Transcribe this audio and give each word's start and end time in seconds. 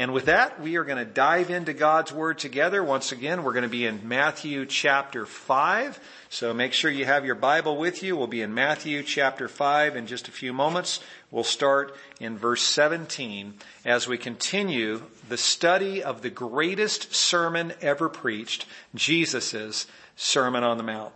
And 0.00 0.14
with 0.14 0.24
that, 0.24 0.58
we 0.62 0.76
are 0.76 0.84
going 0.84 0.96
to 0.96 1.04
dive 1.04 1.50
into 1.50 1.74
God's 1.74 2.10
Word 2.10 2.38
together. 2.38 2.82
Once 2.82 3.12
again, 3.12 3.42
we're 3.42 3.52
going 3.52 3.64
to 3.64 3.68
be 3.68 3.84
in 3.84 4.08
Matthew 4.08 4.64
chapter 4.64 5.26
5. 5.26 6.00
So 6.30 6.54
make 6.54 6.72
sure 6.72 6.90
you 6.90 7.04
have 7.04 7.26
your 7.26 7.34
Bible 7.34 7.76
with 7.76 8.02
you. 8.02 8.16
We'll 8.16 8.26
be 8.26 8.40
in 8.40 8.54
Matthew 8.54 9.02
chapter 9.02 9.46
5 9.46 9.96
in 9.96 10.06
just 10.06 10.26
a 10.26 10.30
few 10.32 10.54
moments. 10.54 11.00
We'll 11.30 11.44
start 11.44 11.94
in 12.18 12.38
verse 12.38 12.62
17 12.62 13.52
as 13.84 14.08
we 14.08 14.16
continue 14.16 15.02
the 15.28 15.36
study 15.36 16.02
of 16.02 16.22
the 16.22 16.30
greatest 16.30 17.14
sermon 17.14 17.74
ever 17.82 18.08
preached, 18.08 18.64
Jesus' 18.94 19.86
Sermon 20.16 20.64
on 20.64 20.78
the 20.78 20.82
Mount. 20.82 21.12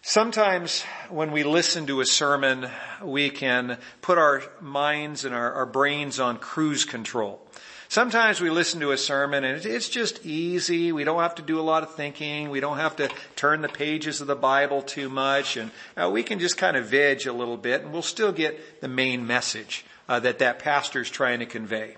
Sometimes 0.00 0.82
when 1.10 1.32
we 1.32 1.42
listen 1.42 1.88
to 1.88 2.00
a 2.00 2.06
sermon, 2.06 2.70
we 3.02 3.30
can 3.30 3.78
put 4.00 4.16
our 4.16 4.44
minds 4.60 5.24
and 5.24 5.34
our, 5.34 5.52
our 5.54 5.66
brains 5.66 6.20
on 6.20 6.38
cruise 6.38 6.84
control. 6.84 7.44
Sometimes 7.90 8.40
we 8.40 8.50
listen 8.50 8.78
to 8.82 8.92
a 8.92 8.96
sermon 8.96 9.42
and 9.42 9.66
it's 9.66 9.88
just 9.88 10.24
easy. 10.24 10.92
We 10.92 11.02
don't 11.02 11.22
have 11.22 11.34
to 11.34 11.42
do 11.42 11.58
a 11.58 11.60
lot 11.60 11.82
of 11.82 11.92
thinking. 11.96 12.48
We 12.48 12.60
don't 12.60 12.76
have 12.76 12.94
to 12.96 13.10
turn 13.34 13.62
the 13.62 13.68
pages 13.68 14.20
of 14.20 14.28
the 14.28 14.36
Bible 14.36 14.80
too 14.80 15.08
much 15.08 15.56
and 15.56 15.72
uh, 15.96 16.08
we 16.08 16.22
can 16.22 16.38
just 16.38 16.56
kind 16.56 16.76
of 16.76 16.86
veg 16.86 17.26
a 17.26 17.32
little 17.32 17.56
bit 17.56 17.82
and 17.82 17.92
we'll 17.92 18.02
still 18.02 18.30
get 18.30 18.80
the 18.80 18.86
main 18.86 19.26
message 19.26 19.84
uh, 20.08 20.20
that 20.20 20.38
that 20.38 20.60
pastor 20.60 21.00
is 21.00 21.10
trying 21.10 21.40
to 21.40 21.46
convey. 21.46 21.96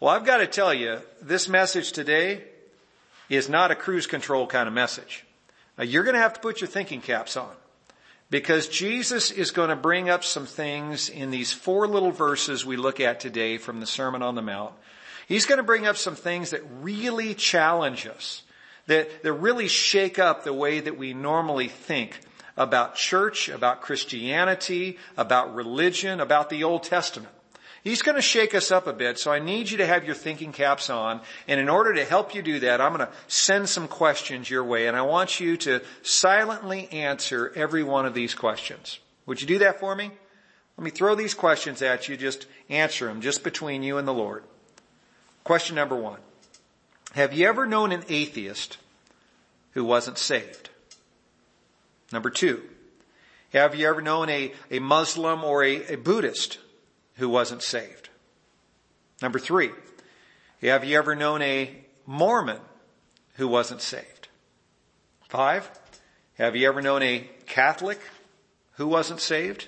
Well, 0.00 0.08
I've 0.08 0.24
got 0.24 0.38
to 0.38 0.46
tell 0.46 0.72
you, 0.72 1.00
this 1.20 1.50
message 1.50 1.92
today 1.92 2.42
is 3.28 3.46
not 3.46 3.70
a 3.70 3.74
cruise 3.74 4.06
control 4.06 4.46
kind 4.46 4.68
of 4.68 4.72
message. 4.72 5.26
Uh, 5.78 5.82
you're 5.82 6.04
going 6.04 6.16
to 6.16 6.22
have 6.22 6.32
to 6.32 6.40
put 6.40 6.62
your 6.62 6.68
thinking 6.68 7.02
caps 7.02 7.36
on 7.36 7.52
because 8.30 8.68
Jesus 8.68 9.30
is 9.30 9.50
going 9.50 9.68
to 9.68 9.76
bring 9.76 10.08
up 10.08 10.24
some 10.24 10.46
things 10.46 11.10
in 11.10 11.30
these 11.30 11.52
four 11.52 11.86
little 11.86 12.10
verses 12.10 12.64
we 12.64 12.78
look 12.78 13.00
at 13.00 13.20
today 13.20 13.58
from 13.58 13.80
the 13.80 13.86
Sermon 13.86 14.22
on 14.22 14.34
the 14.34 14.40
Mount 14.40 14.72
He's 15.30 15.46
going 15.46 15.58
to 15.58 15.62
bring 15.62 15.86
up 15.86 15.96
some 15.96 16.16
things 16.16 16.50
that 16.50 16.62
really 16.80 17.34
challenge 17.34 18.04
us, 18.04 18.42
that, 18.88 19.22
that 19.22 19.32
really 19.32 19.68
shake 19.68 20.18
up 20.18 20.42
the 20.42 20.52
way 20.52 20.80
that 20.80 20.98
we 20.98 21.14
normally 21.14 21.68
think 21.68 22.18
about 22.56 22.96
church, 22.96 23.48
about 23.48 23.80
Christianity, 23.80 24.98
about 25.16 25.54
religion, 25.54 26.18
about 26.18 26.50
the 26.50 26.64
Old 26.64 26.82
Testament. 26.82 27.32
He's 27.84 28.02
going 28.02 28.16
to 28.16 28.22
shake 28.22 28.56
us 28.56 28.72
up 28.72 28.88
a 28.88 28.92
bit, 28.92 29.20
so 29.20 29.30
I 29.30 29.38
need 29.38 29.70
you 29.70 29.78
to 29.78 29.86
have 29.86 30.04
your 30.04 30.16
thinking 30.16 30.50
caps 30.50 30.90
on. 30.90 31.20
And 31.46 31.60
in 31.60 31.68
order 31.68 31.94
to 31.94 32.04
help 32.04 32.34
you 32.34 32.42
do 32.42 32.58
that, 32.58 32.80
I'm 32.80 32.92
going 32.92 33.06
to 33.06 33.12
send 33.28 33.68
some 33.68 33.86
questions 33.86 34.50
your 34.50 34.64
way, 34.64 34.88
and 34.88 34.96
I 34.96 35.02
want 35.02 35.38
you 35.38 35.56
to 35.58 35.80
silently 36.02 36.88
answer 36.90 37.52
every 37.54 37.84
one 37.84 38.04
of 38.04 38.14
these 38.14 38.34
questions. 38.34 38.98
Would 39.26 39.40
you 39.40 39.46
do 39.46 39.60
that 39.60 39.78
for 39.78 39.94
me? 39.94 40.10
Let 40.76 40.84
me 40.84 40.90
throw 40.90 41.14
these 41.14 41.34
questions 41.34 41.82
at 41.82 42.08
you, 42.08 42.16
just 42.16 42.46
answer 42.68 43.06
them, 43.06 43.20
just 43.20 43.44
between 43.44 43.84
you 43.84 43.96
and 43.96 44.08
the 44.08 44.12
Lord. 44.12 44.42
Question 45.44 45.76
number 45.76 45.96
one. 45.96 46.20
Have 47.14 47.32
you 47.32 47.48
ever 47.48 47.66
known 47.66 47.92
an 47.92 48.04
atheist 48.08 48.78
who 49.72 49.84
wasn't 49.84 50.18
saved? 50.18 50.70
Number 52.12 52.30
two. 52.30 52.62
Have 53.52 53.74
you 53.74 53.88
ever 53.88 54.00
known 54.00 54.28
a, 54.28 54.52
a 54.70 54.78
Muslim 54.78 55.42
or 55.42 55.64
a, 55.64 55.94
a 55.94 55.96
Buddhist 55.96 56.58
who 57.16 57.28
wasn't 57.28 57.62
saved? 57.62 58.08
Number 59.20 59.38
three. 59.38 59.70
Have 60.62 60.84
you 60.84 60.96
ever 60.96 61.16
known 61.16 61.42
a 61.42 61.74
Mormon 62.06 62.60
who 63.34 63.48
wasn't 63.48 63.82
saved? 63.82 64.28
Five. 65.28 65.70
Have 66.38 66.54
you 66.54 66.68
ever 66.68 66.80
known 66.80 67.02
a 67.02 67.28
Catholic 67.46 68.00
who 68.72 68.86
wasn't 68.86 69.20
saved? 69.20 69.66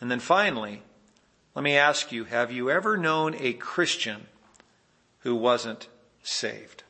And 0.00 0.10
then 0.10 0.20
finally, 0.20 0.82
let 1.54 1.62
me 1.62 1.76
ask 1.76 2.12
you, 2.12 2.24
have 2.24 2.52
you 2.52 2.70
ever 2.70 2.96
known 2.96 3.34
a 3.38 3.52
Christian 3.54 4.26
who 5.20 5.34
wasn't 5.34 5.88
saved. 6.22 6.82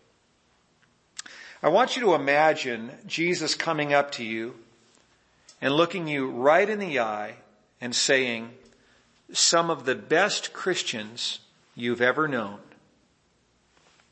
I 1.62 1.68
want 1.68 1.96
you 1.96 2.02
to 2.02 2.14
imagine 2.14 2.90
Jesus 3.06 3.54
coming 3.54 3.92
up 3.92 4.12
to 4.12 4.24
you 4.24 4.54
and 5.60 5.74
looking 5.74 6.06
you 6.06 6.30
right 6.30 6.68
in 6.68 6.78
the 6.78 7.00
eye 7.00 7.34
and 7.80 7.94
saying, 7.94 8.50
some 9.33 9.70
of 9.70 9.84
the 9.84 9.94
best 9.94 10.52
Christians 10.52 11.40
you've 11.74 12.00
ever 12.00 12.28
known 12.28 12.58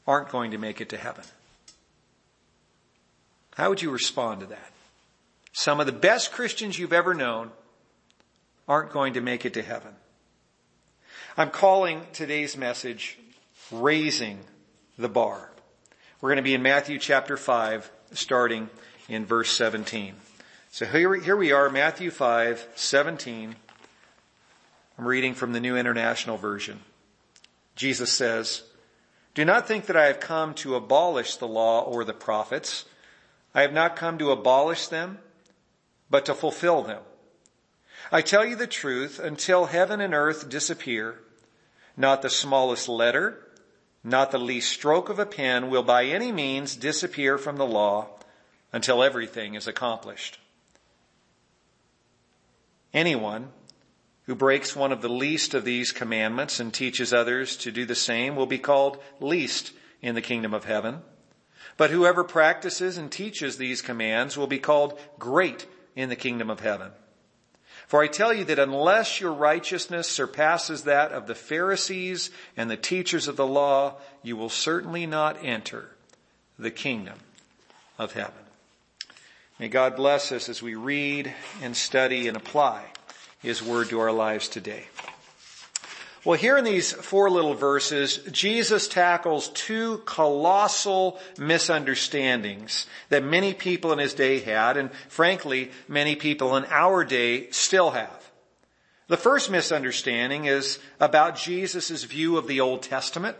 aren't 0.06 0.28
going 0.28 0.50
to 0.50 0.58
make 0.58 0.80
it 0.80 0.88
to 0.90 0.96
heaven. 0.96 1.24
How 3.54 3.70
would 3.70 3.80
you 3.80 3.90
respond 3.90 4.40
to 4.40 4.46
that? 4.46 4.72
Some 5.52 5.80
of 5.80 5.86
the 5.86 5.92
best 5.92 6.32
Christians 6.32 6.78
you've 6.78 6.92
ever 6.92 7.14
known 7.14 7.50
aren't 8.68 8.92
going 8.92 9.14
to 9.14 9.20
make 9.20 9.46
it 9.46 9.54
to 9.54 9.62
heaven. 9.62 9.92
I'm 11.36 11.50
calling 11.50 12.02
today's 12.12 12.56
message 12.56 13.18
raising 13.70 14.38
the 14.98 15.08
bar. 15.08 15.50
We're 16.20 16.30
going 16.30 16.36
to 16.36 16.42
be 16.42 16.54
in 16.54 16.62
Matthew 16.62 16.98
chapter 16.98 17.36
5, 17.36 17.90
starting 18.12 18.70
in 19.08 19.26
verse 19.26 19.50
17. 19.50 20.14
So 20.70 20.86
here, 20.86 21.14
here 21.14 21.36
we 21.36 21.52
are, 21.52 21.68
Matthew 21.70 22.10
5, 22.10 22.68
17. 22.74 23.56
I'm 24.98 25.04
reading 25.06 25.34
from 25.34 25.52
the 25.52 25.60
New 25.60 25.76
International 25.76 26.36
Version. 26.36 26.80
Jesus 27.74 28.12
says, 28.12 28.62
Do 29.34 29.44
not 29.44 29.68
think 29.68 29.86
that 29.86 29.96
I 29.96 30.06
have 30.06 30.20
come 30.20 30.54
to 30.54 30.74
abolish 30.74 31.36
the 31.36 31.48
law 31.48 31.82
or 31.82 32.04
the 32.04 32.14
prophets. 32.14 32.84
I 33.54 33.62
have 33.62 33.72
not 33.72 33.96
come 33.96 34.18
to 34.18 34.30
abolish 34.30 34.88
them, 34.88 35.18
but 36.08 36.24
to 36.26 36.34
fulfill 36.34 36.82
them. 36.82 37.02
I 38.12 38.22
tell 38.22 38.44
you 38.44 38.56
the 38.56 38.66
truth, 38.66 39.18
until 39.18 39.66
heaven 39.66 40.00
and 40.00 40.14
earth 40.14 40.48
disappear, 40.48 41.20
not 41.96 42.22
the 42.22 42.30
smallest 42.30 42.88
letter 42.88 43.45
not 44.06 44.30
the 44.30 44.38
least 44.38 44.72
stroke 44.72 45.08
of 45.08 45.18
a 45.18 45.26
pen 45.26 45.68
will 45.68 45.82
by 45.82 46.04
any 46.04 46.30
means 46.30 46.76
disappear 46.76 47.36
from 47.36 47.56
the 47.56 47.66
law 47.66 48.08
until 48.72 49.02
everything 49.02 49.54
is 49.54 49.66
accomplished. 49.66 50.38
Anyone 52.94 53.48
who 54.26 54.34
breaks 54.34 54.76
one 54.76 54.92
of 54.92 55.02
the 55.02 55.08
least 55.08 55.54
of 55.54 55.64
these 55.64 55.90
commandments 55.90 56.60
and 56.60 56.72
teaches 56.72 57.12
others 57.12 57.56
to 57.56 57.72
do 57.72 57.84
the 57.84 57.94
same 57.96 58.36
will 58.36 58.46
be 58.46 58.58
called 58.58 59.02
least 59.20 59.72
in 60.00 60.14
the 60.14 60.22
kingdom 60.22 60.54
of 60.54 60.64
heaven. 60.64 61.02
But 61.76 61.90
whoever 61.90 62.22
practices 62.22 62.96
and 62.96 63.10
teaches 63.10 63.58
these 63.58 63.82
commands 63.82 64.36
will 64.36 64.46
be 64.46 64.58
called 64.58 64.98
great 65.18 65.66
in 65.96 66.08
the 66.08 66.16
kingdom 66.16 66.48
of 66.48 66.60
heaven. 66.60 66.92
For 67.86 68.02
I 68.02 68.08
tell 68.08 68.32
you 68.32 68.44
that 68.44 68.58
unless 68.58 69.20
your 69.20 69.32
righteousness 69.32 70.08
surpasses 70.08 70.82
that 70.82 71.12
of 71.12 71.26
the 71.26 71.36
Pharisees 71.36 72.30
and 72.56 72.68
the 72.68 72.76
teachers 72.76 73.28
of 73.28 73.36
the 73.36 73.46
law, 73.46 73.94
you 74.22 74.36
will 74.36 74.48
certainly 74.48 75.06
not 75.06 75.44
enter 75.44 75.90
the 76.58 76.72
kingdom 76.72 77.18
of 77.96 78.12
heaven. 78.12 78.32
May 79.58 79.68
God 79.68 79.94
bless 79.94 80.32
us 80.32 80.48
as 80.48 80.60
we 80.60 80.74
read 80.74 81.32
and 81.62 81.76
study 81.76 82.26
and 82.28 82.36
apply 82.36 82.84
His 83.40 83.62
word 83.62 83.88
to 83.90 84.00
our 84.00 84.12
lives 84.12 84.48
today. 84.48 84.86
Well, 86.26 86.36
here 86.36 86.58
in 86.58 86.64
these 86.64 86.90
four 86.90 87.30
little 87.30 87.54
verses, 87.54 88.16
Jesus 88.32 88.88
tackles 88.88 89.46
two 89.50 89.98
colossal 89.98 91.20
misunderstandings 91.38 92.88
that 93.10 93.22
many 93.22 93.54
people 93.54 93.92
in 93.92 94.00
his 94.00 94.12
day 94.12 94.40
had, 94.40 94.76
and 94.76 94.90
frankly, 95.08 95.70
many 95.86 96.16
people 96.16 96.56
in 96.56 96.64
our 96.64 97.04
day 97.04 97.48
still 97.50 97.92
have. 97.92 98.32
The 99.06 99.16
first 99.16 99.52
misunderstanding 99.52 100.46
is 100.46 100.80
about 100.98 101.36
Jesus' 101.36 102.02
view 102.02 102.38
of 102.38 102.48
the 102.48 102.60
Old 102.60 102.82
Testament. 102.82 103.36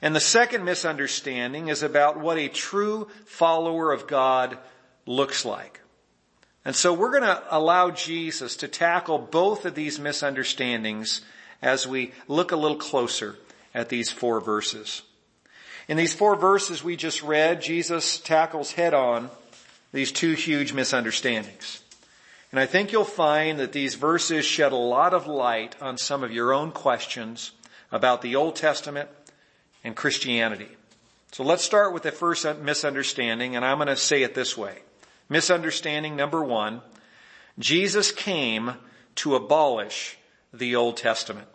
And 0.00 0.14
the 0.14 0.20
second 0.20 0.64
misunderstanding 0.64 1.66
is 1.66 1.82
about 1.82 2.20
what 2.20 2.38
a 2.38 2.46
true 2.46 3.08
follower 3.24 3.90
of 3.90 4.06
God 4.06 4.58
looks 5.06 5.44
like. 5.44 5.80
And 6.64 6.76
so 6.76 6.94
we're 6.94 7.10
going 7.10 7.24
to 7.24 7.42
allow 7.50 7.90
Jesus 7.90 8.54
to 8.58 8.68
tackle 8.68 9.18
both 9.18 9.64
of 9.64 9.74
these 9.74 9.98
misunderstandings 9.98 11.22
as 11.62 11.86
we 11.86 12.12
look 12.28 12.52
a 12.52 12.56
little 12.56 12.76
closer 12.76 13.36
at 13.74 13.88
these 13.88 14.10
four 14.10 14.40
verses. 14.40 15.02
In 15.88 15.96
these 15.96 16.14
four 16.14 16.36
verses 16.36 16.82
we 16.82 16.96
just 16.96 17.22
read, 17.22 17.62
Jesus 17.62 18.18
tackles 18.18 18.72
head 18.72 18.94
on 18.94 19.30
these 19.92 20.12
two 20.12 20.32
huge 20.32 20.72
misunderstandings. 20.72 21.82
And 22.50 22.60
I 22.60 22.66
think 22.66 22.92
you'll 22.92 23.04
find 23.04 23.58
that 23.58 23.72
these 23.72 23.94
verses 23.94 24.44
shed 24.44 24.72
a 24.72 24.76
lot 24.76 25.14
of 25.14 25.26
light 25.26 25.74
on 25.80 25.98
some 25.98 26.22
of 26.22 26.32
your 26.32 26.52
own 26.52 26.72
questions 26.72 27.52
about 27.92 28.22
the 28.22 28.36
Old 28.36 28.56
Testament 28.56 29.08
and 29.84 29.94
Christianity. 29.94 30.68
So 31.32 31.44
let's 31.44 31.64
start 31.64 31.92
with 31.92 32.02
the 32.02 32.12
first 32.12 32.46
misunderstanding, 32.60 33.56
and 33.56 33.64
I'm 33.64 33.78
going 33.78 33.88
to 33.88 33.96
say 33.96 34.22
it 34.22 34.34
this 34.34 34.56
way. 34.56 34.78
Misunderstanding 35.28 36.16
number 36.16 36.42
one, 36.42 36.82
Jesus 37.58 38.12
came 38.12 38.74
to 39.16 39.34
abolish 39.34 40.16
the 40.58 40.76
Old 40.76 40.96
Testament. 40.96 41.48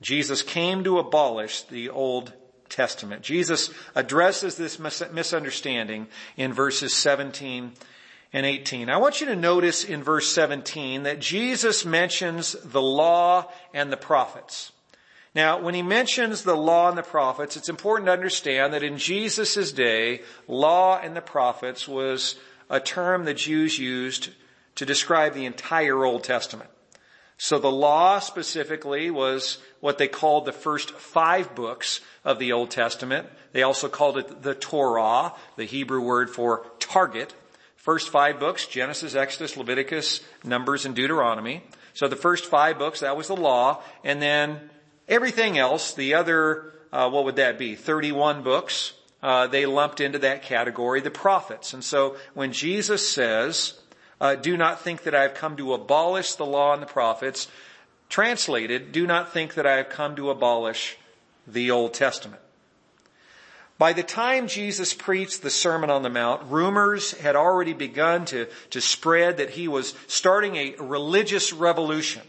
Jesus 0.00 0.42
came 0.42 0.84
to 0.84 0.98
abolish 0.98 1.62
the 1.62 1.88
Old 1.90 2.32
Testament. 2.68 3.22
Jesus 3.22 3.70
addresses 3.94 4.56
this 4.56 4.78
misunderstanding 4.78 6.08
in 6.36 6.52
verses 6.52 6.94
17 6.94 7.72
and 8.32 8.46
18. 8.46 8.88
I 8.88 8.96
want 8.96 9.20
you 9.20 9.26
to 9.26 9.36
notice 9.36 9.84
in 9.84 10.02
verse 10.02 10.32
17 10.32 11.04
that 11.04 11.20
Jesus 11.20 11.84
mentions 11.84 12.52
the 12.64 12.82
law 12.82 13.50
and 13.74 13.92
the 13.92 13.96
prophets. 13.96 14.72
Now, 15.34 15.60
when 15.60 15.74
he 15.74 15.82
mentions 15.82 16.42
the 16.42 16.56
law 16.56 16.88
and 16.88 16.98
the 16.98 17.02
prophets, 17.02 17.56
it's 17.56 17.68
important 17.68 18.06
to 18.06 18.12
understand 18.12 18.74
that 18.74 18.82
in 18.82 18.98
Jesus' 18.98 19.72
day, 19.72 20.22
law 20.46 20.98
and 20.98 21.16
the 21.16 21.22
prophets 21.22 21.88
was 21.88 22.36
a 22.68 22.80
term 22.80 23.24
the 23.24 23.34
Jews 23.34 23.78
used 23.78 24.30
to 24.76 24.86
describe 24.86 25.34
the 25.34 25.46
entire 25.46 26.04
Old 26.04 26.24
Testament. 26.24 26.70
So 27.42 27.58
the 27.58 27.72
law 27.72 28.20
specifically 28.20 29.10
was 29.10 29.58
what 29.80 29.98
they 29.98 30.06
called 30.06 30.44
the 30.44 30.52
first 30.52 30.92
five 30.92 31.56
books 31.56 32.00
of 32.24 32.38
the 32.38 32.52
Old 32.52 32.70
Testament. 32.70 33.26
They 33.50 33.64
also 33.64 33.88
called 33.88 34.16
it 34.16 34.42
the 34.42 34.54
Torah, 34.54 35.32
the 35.56 35.64
Hebrew 35.64 36.00
word 36.00 36.30
for 36.30 36.64
target. 36.78 37.34
First 37.74 38.10
five 38.10 38.38
books, 38.38 38.68
Genesis, 38.68 39.16
Exodus, 39.16 39.56
Leviticus, 39.56 40.20
Numbers, 40.44 40.86
and 40.86 40.94
Deuteronomy. 40.94 41.64
So 41.94 42.06
the 42.06 42.14
first 42.14 42.46
five 42.46 42.78
books, 42.78 43.00
that 43.00 43.16
was 43.16 43.26
the 43.26 43.34
law. 43.34 43.82
And 44.04 44.22
then 44.22 44.70
everything 45.08 45.58
else, 45.58 45.94
the 45.94 46.14
other, 46.14 46.72
uh, 46.92 47.10
what 47.10 47.24
would 47.24 47.36
that 47.36 47.58
be? 47.58 47.74
31 47.74 48.44
books, 48.44 48.92
uh, 49.20 49.48
they 49.48 49.66
lumped 49.66 50.00
into 50.00 50.20
that 50.20 50.44
category 50.44 51.00
the 51.00 51.10
prophets. 51.10 51.74
And 51.74 51.82
so 51.82 52.14
when 52.34 52.52
Jesus 52.52 53.08
says, 53.08 53.74
uh, 54.22 54.36
do 54.36 54.56
not 54.56 54.80
think 54.80 55.02
that 55.02 55.16
I 55.16 55.22
have 55.22 55.34
come 55.34 55.56
to 55.56 55.74
abolish 55.74 56.36
the 56.36 56.46
law 56.46 56.72
and 56.72 56.80
the 56.80 56.86
prophets. 56.86 57.48
Translated, 58.08 58.92
do 58.92 59.04
not 59.04 59.32
think 59.32 59.54
that 59.54 59.66
I 59.66 59.78
have 59.78 59.88
come 59.88 60.14
to 60.14 60.30
abolish 60.30 60.96
the 61.44 61.72
Old 61.72 61.92
Testament. 61.92 62.40
By 63.78 63.92
the 63.92 64.04
time 64.04 64.46
Jesus 64.46 64.94
preached 64.94 65.42
the 65.42 65.50
Sermon 65.50 65.90
on 65.90 66.04
the 66.04 66.08
Mount, 66.08 66.44
rumors 66.44 67.18
had 67.18 67.34
already 67.34 67.72
begun 67.72 68.24
to, 68.26 68.46
to 68.70 68.80
spread 68.80 69.38
that 69.38 69.50
he 69.50 69.66
was 69.66 69.94
starting 70.06 70.54
a 70.54 70.76
religious 70.78 71.52
revolution. 71.52 72.22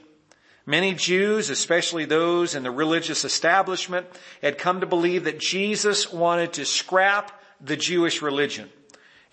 Many 0.66 0.96
Jews, 0.96 1.52
especially 1.52 2.06
those 2.06 2.56
in 2.56 2.64
the 2.64 2.72
religious 2.72 3.24
establishment, 3.24 4.08
had 4.42 4.58
come 4.58 4.80
to 4.80 4.88
believe 4.88 5.26
that 5.26 5.40
Jesus 5.40 6.12
wanted 6.12 6.54
to 6.54 6.66
scrap 6.66 7.40
the 7.62 7.78
Jewish 7.78 8.24
religion 8.24 8.72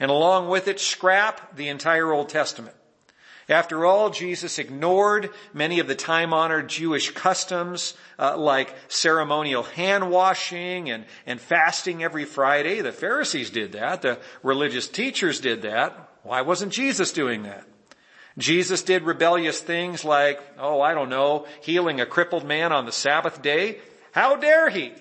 and 0.01 0.11
along 0.11 0.49
with 0.49 0.67
it 0.67 0.81
scrap 0.81 1.55
the 1.55 1.69
entire 1.69 2.11
Old 2.11 2.31
Testament. 2.31 2.75
After 3.49 3.85
all, 3.85 4.11
Jesus 4.11 4.61
ignored 4.61 5.31
many 5.53 5.81
of 5.81 5.89
the 5.89 5.97
time-honored 5.97 6.69
Jewish 6.69 7.11
customs, 7.11 7.95
uh, 8.17 8.37
like 8.37 8.73
ceremonial 8.87 9.65
hand 9.65 10.09
washing 10.09 10.89
and, 10.89 11.05
and 11.27 11.41
fasting 11.41 12.03
every 12.05 12.25
Friday. 12.25 12.81
The 12.81 12.93
Pharisees 12.93 13.51
did 13.51 13.73
that. 13.73 14.03
The 14.03 14.21
religious 14.45 14.87
teachers 14.87 15.41
did 15.41 15.63
that. 15.63 16.11
Why 16.23 16.43
wasn't 16.43 16.73
Jesus 16.73 17.13
doing 17.13 17.43
that? 17.43 17.65
Jesus 18.39 18.85
did 18.85 19.03
rebellious 19.03 19.59
things 19.59 20.05
like, 20.05 20.41
oh, 20.57 20.81
I 20.81 20.95
don't 20.95 21.11
know, 21.11 21.47
healing 21.61 22.01
a 22.01 22.07
crippled 22.07 22.45
man 22.45 22.73
on 22.73 22.87
the 22.87 22.93
Sabbath 22.93 23.43
day. 23.43 23.81
How 24.13 24.37
dare 24.37 24.71
he? 24.71 24.93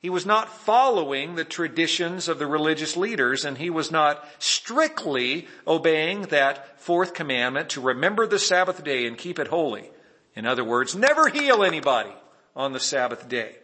He 0.00 0.08
was 0.08 0.24
not 0.24 0.48
following 0.48 1.34
the 1.34 1.44
traditions 1.44 2.26
of 2.26 2.38
the 2.38 2.46
religious 2.46 2.96
leaders 2.96 3.44
and 3.44 3.58
he 3.58 3.68
was 3.68 3.90
not 3.90 4.24
strictly 4.38 5.46
obeying 5.66 6.22
that 6.22 6.80
fourth 6.80 7.12
commandment 7.12 7.68
to 7.70 7.82
remember 7.82 8.26
the 8.26 8.38
Sabbath 8.38 8.82
day 8.82 9.06
and 9.06 9.18
keep 9.18 9.38
it 9.38 9.48
holy. 9.48 9.90
In 10.34 10.46
other 10.46 10.64
words, 10.64 10.96
never 10.96 11.28
heal 11.28 11.62
anybody 11.62 12.12
on 12.56 12.72
the 12.72 12.80
Sabbath 12.80 13.28
day. 13.28 13.56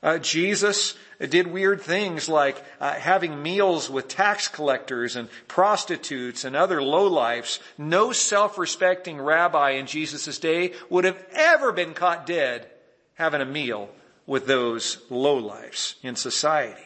Uh, 0.00 0.18
Jesus 0.18 0.94
did 1.18 1.48
weird 1.48 1.80
things 1.80 2.28
like 2.28 2.62
uh, 2.80 2.92
having 2.92 3.42
meals 3.42 3.90
with 3.90 4.06
tax 4.06 4.46
collectors 4.46 5.16
and 5.16 5.28
prostitutes 5.48 6.44
and 6.44 6.54
other 6.54 6.80
lowlifes. 6.80 7.58
No 7.76 8.12
self-respecting 8.12 9.20
rabbi 9.20 9.70
in 9.70 9.86
Jesus' 9.86 10.38
day 10.38 10.74
would 10.88 11.02
have 11.02 11.20
ever 11.32 11.72
been 11.72 11.94
caught 11.94 12.26
dead 12.26 12.70
having 13.14 13.40
a 13.40 13.44
meal 13.44 13.90
with 14.28 14.46
those 14.46 14.98
lowlifes 15.10 15.94
in 16.02 16.14
society. 16.14 16.82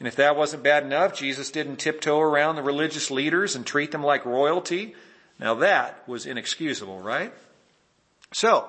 And 0.00 0.08
if 0.08 0.16
that 0.16 0.36
wasn't 0.36 0.62
bad 0.62 0.84
enough, 0.84 1.14
Jesus 1.14 1.50
didn't 1.50 1.76
tiptoe 1.76 2.18
around 2.18 2.56
the 2.56 2.62
religious 2.62 3.10
leaders 3.10 3.54
and 3.54 3.64
treat 3.64 3.92
them 3.92 4.02
like 4.02 4.24
royalty. 4.24 4.94
Now 5.38 5.54
that 5.56 6.02
was 6.08 6.24
inexcusable, 6.24 6.98
right? 6.98 7.32
So, 8.32 8.68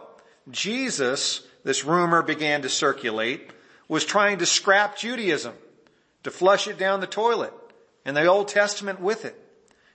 Jesus, 0.52 1.48
this 1.64 1.86
rumor 1.86 2.22
began 2.22 2.62
to 2.64 2.70
circulate, 2.70 3.52
was 3.88 4.04
trying 4.06 4.40
to 4.40 4.46
scrap 4.46 4.98
Judaism, 4.98 5.54
to 6.24 6.30
flush 6.30 6.68
it 6.68 6.78
down 6.78 7.00
the 7.00 7.08
toilet, 7.08 7.54
and 8.04 8.18
the 8.18 8.26
Old 8.26 8.50
Testament 8.50 9.00
with 9.00 9.24
it. 9.24 9.42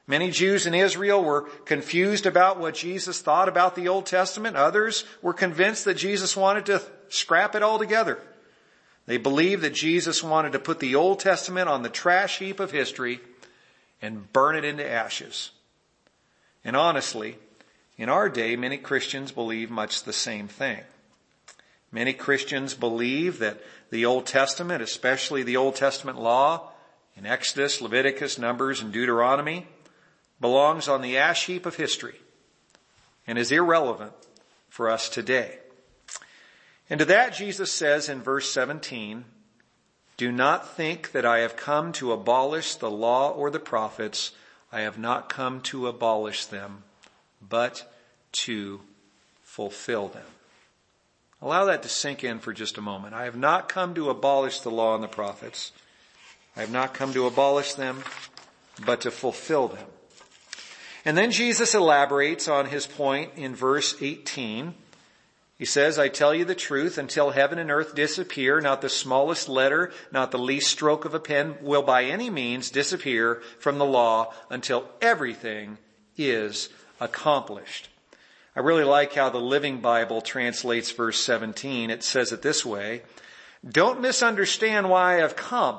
Many 0.06 0.30
Jews 0.30 0.66
in 0.66 0.74
Israel 0.74 1.22
were 1.22 1.42
confused 1.64 2.26
about 2.26 2.58
what 2.58 2.74
Jesus 2.74 3.20
thought 3.20 3.48
about 3.48 3.76
the 3.76 3.88
Old 3.88 4.06
Testament. 4.06 4.56
Others 4.56 5.04
were 5.22 5.32
convinced 5.32 5.84
that 5.84 5.94
Jesus 5.94 6.36
wanted 6.36 6.66
to 6.66 6.82
scrap 7.08 7.54
it 7.54 7.62
all 7.62 7.78
together. 7.78 8.18
They 9.06 9.16
believed 9.16 9.62
that 9.62 9.74
Jesus 9.74 10.22
wanted 10.22 10.52
to 10.52 10.58
put 10.58 10.80
the 10.80 10.94
Old 10.94 11.20
Testament 11.20 11.68
on 11.68 11.82
the 11.82 11.88
trash 11.88 12.38
heap 12.38 12.60
of 12.60 12.70
history 12.70 13.20
and 14.00 14.32
burn 14.32 14.56
it 14.56 14.64
into 14.64 14.88
ashes. 14.88 15.50
And 16.64 16.76
honestly, 16.76 17.38
in 17.96 18.08
our 18.08 18.28
day, 18.28 18.56
many 18.56 18.78
Christians 18.78 19.30
believe 19.30 19.70
much 19.70 20.02
the 20.02 20.12
same 20.12 20.48
thing. 20.48 20.80
Many 21.92 22.12
Christians 22.12 22.74
believe 22.74 23.38
that 23.38 23.60
the 23.90 24.06
Old 24.06 24.26
Testament, 24.26 24.82
especially 24.82 25.42
the 25.42 25.58
Old 25.58 25.76
Testament 25.76 26.18
law 26.18 26.70
in 27.16 27.26
Exodus, 27.26 27.80
Leviticus, 27.80 28.38
Numbers, 28.38 28.80
and 28.80 28.92
Deuteronomy, 28.92 29.66
belongs 30.42 30.88
on 30.88 31.00
the 31.00 31.16
ash 31.16 31.46
heap 31.46 31.64
of 31.64 31.76
history 31.76 32.16
and 33.26 33.38
is 33.38 33.50
irrelevant 33.50 34.12
for 34.68 34.90
us 34.90 35.08
today. 35.08 35.58
And 36.90 36.98
to 36.98 37.06
that 37.06 37.34
Jesus 37.34 37.72
says 37.72 38.10
in 38.10 38.20
verse 38.20 38.50
17, 38.50 39.24
do 40.18 40.30
not 40.30 40.76
think 40.76 41.12
that 41.12 41.24
I 41.24 41.38
have 41.38 41.56
come 41.56 41.92
to 41.92 42.12
abolish 42.12 42.74
the 42.74 42.90
law 42.90 43.30
or 43.30 43.50
the 43.50 43.58
prophets. 43.58 44.32
I 44.70 44.82
have 44.82 44.98
not 44.98 45.30
come 45.30 45.62
to 45.62 45.86
abolish 45.86 46.44
them, 46.44 46.84
but 47.40 47.90
to 48.32 48.80
fulfill 49.42 50.08
them. 50.08 50.26
Allow 51.40 51.64
that 51.64 51.82
to 51.82 51.88
sink 51.88 52.22
in 52.22 52.38
for 52.38 52.52
just 52.52 52.78
a 52.78 52.82
moment. 52.82 53.14
I 53.14 53.24
have 53.24 53.36
not 53.36 53.68
come 53.68 53.94
to 53.94 54.10
abolish 54.10 54.60
the 54.60 54.70
law 54.70 54.94
and 54.94 55.02
the 55.02 55.08
prophets. 55.08 55.72
I 56.56 56.60
have 56.60 56.70
not 56.70 56.94
come 56.94 57.12
to 57.14 57.26
abolish 57.26 57.74
them, 57.74 58.02
but 58.84 59.00
to 59.02 59.10
fulfill 59.10 59.68
them. 59.68 59.86
And 61.04 61.16
then 61.16 61.30
Jesus 61.30 61.74
elaborates 61.74 62.48
on 62.48 62.66
his 62.66 62.86
point 62.86 63.32
in 63.36 63.54
verse 63.54 63.96
18. 64.00 64.74
He 65.58 65.64
says, 65.64 65.98
I 65.98 66.08
tell 66.08 66.34
you 66.34 66.44
the 66.44 66.54
truth, 66.54 66.98
until 66.98 67.30
heaven 67.30 67.58
and 67.58 67.70
earth 67.70 67.94
disappear, 67.94 68.60
not 68.60 68.82
the 68.82 68.88
smallest 68.88 69.48
letter, 69.48 69.92
not 70.10 70.30
the 70.30 70.38
least 70.38 70.70
stroke 70.70 71.04
of 71.04 71.14
a 71.14 71.20
pen 71.20 71.56
will 71.60 71.82
by 71.82 72.04
any 72.04 72.30
means 72.30 72.70
disappear 72.70 73.42
from 73.58 73.78
the 73.78 73.84
law 73.84 74.32
until 74.50 74.88
everything 75.00 75.78
is 76.16 76.68
accomplished. 77.00 77.88
I 78.54 78.60
really 78.60 78.84
like 78.84 79.14
how 79.14 79.30
the 79.30 79.38
Living 79.38 79.80
Bible 79.80 80.20
translates 80.20 80.90
verse 80.90 81.18
17. 81.20 81.90
It 81.90 82.02
says 82.02 82.32
it 82.32 82.42
this 82.42 82.66
way, 82.66 83.02
don't 83.68 84.00
misunderstand 84.00 84.90
why 84.90 85.14
I 85.14 85.20
have 85.20 85.36
come. 85.36 85.78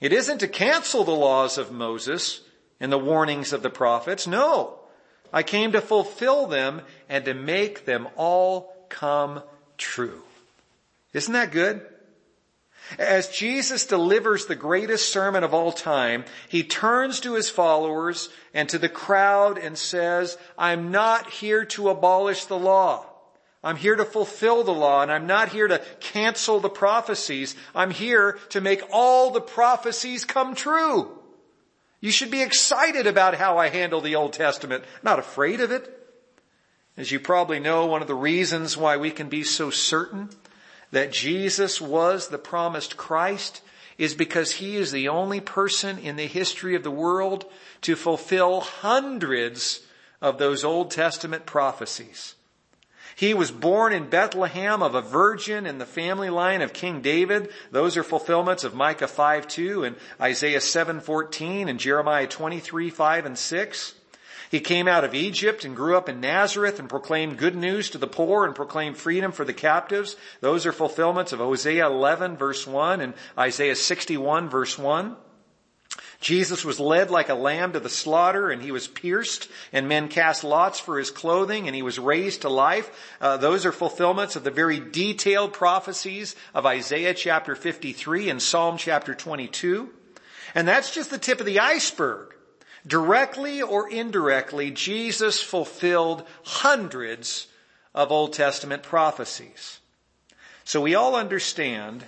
It 0.00 0.12
isn't 0.12 0.38
to 0.38 0.48
cancel 0.48 1.04
the 1.04 1.12
laws 1.12 1.56
of 1.56 1.72
Moses 1.72 2.42
and 2.80 2.92
the 2.92 2.98
warnings 2.98 3.52
of 3.52 3.62
the 3.62 3.70
prophets. 3.70 4.26
No. 4.26 4.78
I 5.32 5.42
came 5.42 5.72
to 5.72 5.80
fulfill 5.80 6.46
them 6.46 6.82
and 7.08 7.24
to 7.24 7.34
make 7.34 7.84
them 7.84 8.08
all 8.16 8.74
come 8.88 9.42
true. 9.76 10.22
Isn't 11.12 11.32
that 11.34 11.50
good? 11.52 11.84
As 12.98 13.28
Jesus 13.28 13.84
delivers 13.84 14.46
the 14.46 14.54
greatest 14.54 15.12
sermon 15.12 15.42
of 15.42 15.52
all 15.52 15.72
time, 15.72 16.24
he 16.48 16.62
turns 16.62 17.18
to 17.20 17.34
his 17.34 17.50
followers 17.50 18.28
and 18.54 18.68
to 18.68 18.78
the 18.78 18.88
crowd 18.88 19.58
and 19.58 19.76
says, 19.76 20.38
I'm 20.56 20.92
not 20.92 21.28
here 21.28 21.64
to 21.64 21.88
abolish 21.88 22.44
the 22.44 22.58
law. 22.58 23.04
I'm 23.64 23.76
here 23.76 23.96
to 23.96 24.04
fulfill 24.04 24.62
the 24.62 24.72
law 24.72 25.02
and 25.02 25.10
I'm 25.10 25.26
not 25.26 25.48
here 25.48 25.66
to 25.66 25.82
cancel 25.98 26.60
the 26.60 26.68
prophecies. 26.68 27.56
I'm 27.74 27.90
here 27.90 28.38
to 28.50 28.60
make 28.60 28.82
all 28.92 29.32
the 29.32 29.40
prophecies 29.40 30.24
come 30.24 30.54
true. 30.54 31.10
You 32.06 32.12
should 32.12 32.30
be 32.30 32.42
excited 32.42 33.08
about 33.08 33.34
how 33.34 33.58
I 33.58 33.68
handle 33.68 34.00
the 34.00 34.14
Old 34.14 34.32
Testament, 34.32 34.84
not 35.02 35.18
afraid 35.18 35.60
of 35.60 35.72
it. 35.72 35.92
As 36.96 37.10
you 37.10 37.18
probably 37.18 37.58
know, 37.58 37.86
one 37.86 38.00
of 38.00 38.06
the 38.06 38.14
reasons 38.14 38.76
why 38.76 38.96
we 38.96 39.10
can 39.10 39.28
be 39.28 39.42
so 39.42 39.70
certain 39.70 40.30
that 40.92 41.10
Jesus 41.10 41.80
was 41.80 42.28
the 42.28 42.38
promised 42.38 42.96
Christ 42.96 43.60
is 43.98 44.14
because 44.14 44.52
he 44.52 44.76
is 44.76 44.92
the 44.92 45.08
only 45.08 45.40
person 45.40 45.98
in 45.98 46.14
the 46.14 46.28
history 46.28 46.76
of 46.76 46.84
the 46.84 46.92
world 46.92 47.44
to 47.80 47.96
fulfill 47.96 48.60
hundreds 48.60 49.80
of 50.22 50.38
those 50.38 50.62
Old 50.62 50.92
Testament 50.92 51.44
prophecies. 51.44 52.35
He 53.16 53.32
was 53.32 53.50
born 53.50 53.94
in 53.94 54.10
Bethlehem 54.10 54.82
of 54.82 54.94
a 54.94 55.00
virgin 55.00 55.64
in 55.64 55.78
the 55.78 55.86
family 55.86 56.28
line 56.28 56.60
of 56.60 56.74
King 56.74 57.00
David. 57.00 57.48
Those 57.70 57.96
are 57.96 58.02
fulfillments 58.02 58.62
of 58.62 58.74
Micah 58.74 59.08
5 59.08 59.48
2 59.48 59.84
and 59.84 59.96
Isaiah 60.20 60.60
7 60.60 61.00
14 61.00 61.70
and 61.70 61.80
Jeremiah 61.80 62.26
23 62.26 62.90
5 62.90 63.24
and 63.26 63.38
6. 63.38 63.94
He 64.50 64.60
came 64.60 64.86
out 64.86 65.02
of 65.02 65.14
Egypt 65.14 65.64
and 65.64 65.74
grew 65.74 65.96
up 65.96 66.10
in 66.10 66.20
Nazareth 66.20 66.78
and 66.78 66.90
proclaimed 66.90 67.38
good 67.38 67.56
news 67.56 67.88
to 67.90 67.98
the 67.98 68.06
poor 68.06 68.44
and 68.44 68.54
proclaimed 68.54 68.98
freedom 68.98 69.32
for 69.32 69.46
the 69.46 69.54
captives. 69.54 70.16
Those 70.42 70.66
are 70.66 70.72
fulfillments 70.72 71.32
of 71.32 71.38
Hosea 71.38 71.86
11 71.86 72.36
verse 72.36 72.66
1 72.66 73.00
and 73.00 73.14
Isaiah 73.38 73.76
61 73.76 74.50
verse 74.50 74.78
1. 74.78 75.16
Jesus 76.20 76.64
was 76.64 76.80
led 76.80 77.10
like 77.10 77.28
a 77.28 77.34
lamb 77.34 77.72
to 77.72 77.80
the 77.80 77.90
slaughter 77.90 78.50
and 78.50 78.62
he 78.62 78.72
was 78.72 78.88
pierced 78.88 79.48
and 79.72 79.88
men 79.88 80.08
cast 80.08 80.44
lots 80.44 80.80
for 80.80 80.98
his 80.98 81.10
clothing 81.10 81.66
and 81.66 81.76
he 81.76 81.82
was 81.82 81.98
raised 81.98 82.42
to 82.42 82.48
life. 82.48 82.90
Uh, 83.20 83.36
those 83.36 83.66
are 83.66 83.72
fulfillments 83.72 84.36
of 84.36 84.44
the 84.44 84.50
very 84.50 84.80
detailed 84.80 85.52
prophecies 85.52 86.34
of 86.54 86.66
Isaiah 86.66 87.14
chapter 87.14 87.54
53 87.54 88.30
and 88.30 88.40
Psalm 88.40 88.78
chapter 88.78 89.14
22. 89.14 89.90
And 90.54 90.66
that's 90.66 90.94
just 90.94 91.10
the 91.10 91.18
tip 91.18 91.40
of 91.40 91.46
the 91.46 91.60
iceberg. 91.60 92.34
Directly 92.86 93.60
or 93.62 93.90
indirectly, 93.90 94.70
Jesus 94.70 95.42
fulfilled 95.42 96.26
hundreds 96.44 97.48
of 97.94 98.12
Old 98.12 98.32
Testament 98.32 98.82
prophecies. 98.82 99.80
So 100.64 100.80
we 100.80 100.94
all 100.94 101.14
understand 101.14 102.04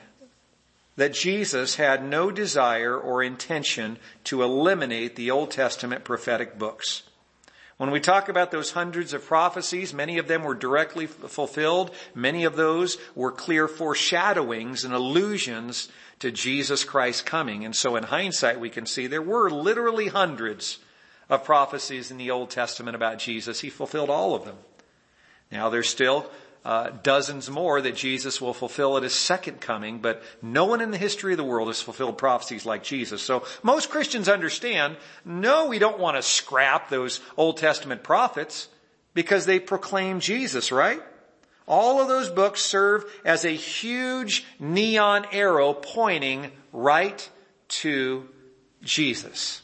that 0.99 1.14
Jesus 1.14 1.76
had 1.76 2.05
no 2.05 2.33
desire 2.33 2.99
or 2.99 3.23
intention 3.23 3.97
to 4.25 4.43
eliminate 4.43 5.14
the 5.14 5.31
Old 5.31 5.52
Testament 5.52 6.02
prophetic 6.02 6.59
books. 6.59 7.05
When 7.76 7.93
we 7.93 8.00
talk 8.00 8.28
about 8.28 8.50
those 8.50 8.73
hundreds 8.73 9.12
of 9.12 9.25
prophecies, 9.25 9.95
many 9.95 10.19
of 10.19 10.26
them 10.26 10.43
were 10.43 10.57
directly 10.57 11.07
fulfilled. 11.07 11.93
Many 12.17 12.43
of 12.43 12.57
those 12.57 12.99
were 13.14 13.31
clear 13.31 13.69
foreshadowings 13.69 14.85
and 14.85 14.93
allusions 14.93 15.88
to 16.19 16.33
Jesus 16.33 16.83
Christ 16.83 17.25
coming. 17.25 17.64
And 17.64 17.76
so 17.76 17.95
in 17.95 18.02
hindsight, 18.02 18.59
we 18.59 18.69
can 18.69 18.85
see 18.85 19.07
there 19.07 19.23
were 19.23 19.50
literally 19.50 20.09
hundreds 20.09 20.78
of 21.31 21.45
prophecies 21.45 22.11
in 22.11 22.19
the 22.19 22.33
Old 22.33 22.50
Testament 22.50 22.97
about 22.97 23.21
Jesus. 23.21 23.61
He 23.61 23.71
fulfilled 23.71 24.11
all 24.11 24.35
of 24.35 24.45
them. 24.45 24.57
Now 25.52 25.69
there's 25.69 25.88
still 25.88 26.28
uh, 26.68 26.90
dozens 27.02 27.48
more 27.48 27.80
that 27.80 27.96
Jesus 27.96 28.42
will 28.42 28.52
fulfill 28.52 28.98
at 28.98 29.02
his 29.02 29.14
second 29.14 29.58
coming, 29.58 30.00
but 30.00 30.22
no 30.42 30.66
one 30.66 30.82
in 30.82 30.90
the 30.90 30.98
history 30.98 31.32
of 31.32 31.38
the 31.38 31.42
world 31.42 31.68
has 31.68 31.80
fulfilled 31.80 32.18
prophecies 32.18 32.66
like 32.66 32.82
Jesus. 32.82 33.22
So 33.22 33.46
most 33.62 33.88
Christians 33.88 34.28
understand, 34.28 34.98
no, 35.25 35.68
we 35.68 35.78
don't 35.78 35.98
want 35.98 36.18
to 36.18 36.22
scrap 36.22 36.90
those 36.90 37.20
Old 37.38 37.56
Testament 37.56 38.02
prophets 38.02 38.68
because 39.14 39.46
they 39.46 39.58
proclaim 39.58 40.20
Jesus, 40.20 40.70
right? 40.70 41.00
All 41.66 42.02
of 42.02 42.08
those 42.08 42.28
books 42.28 42.60
serve 42.60 43.06
as 43.25 43.46
a 43.46 43.48
huge 43.48 44.44
neon 44.60 45.25
arrow 45.32 45.72
pointing 45.72 46.52
right 46.75 47.30
to 47.68 48.28
Jesus. 48.82 49.62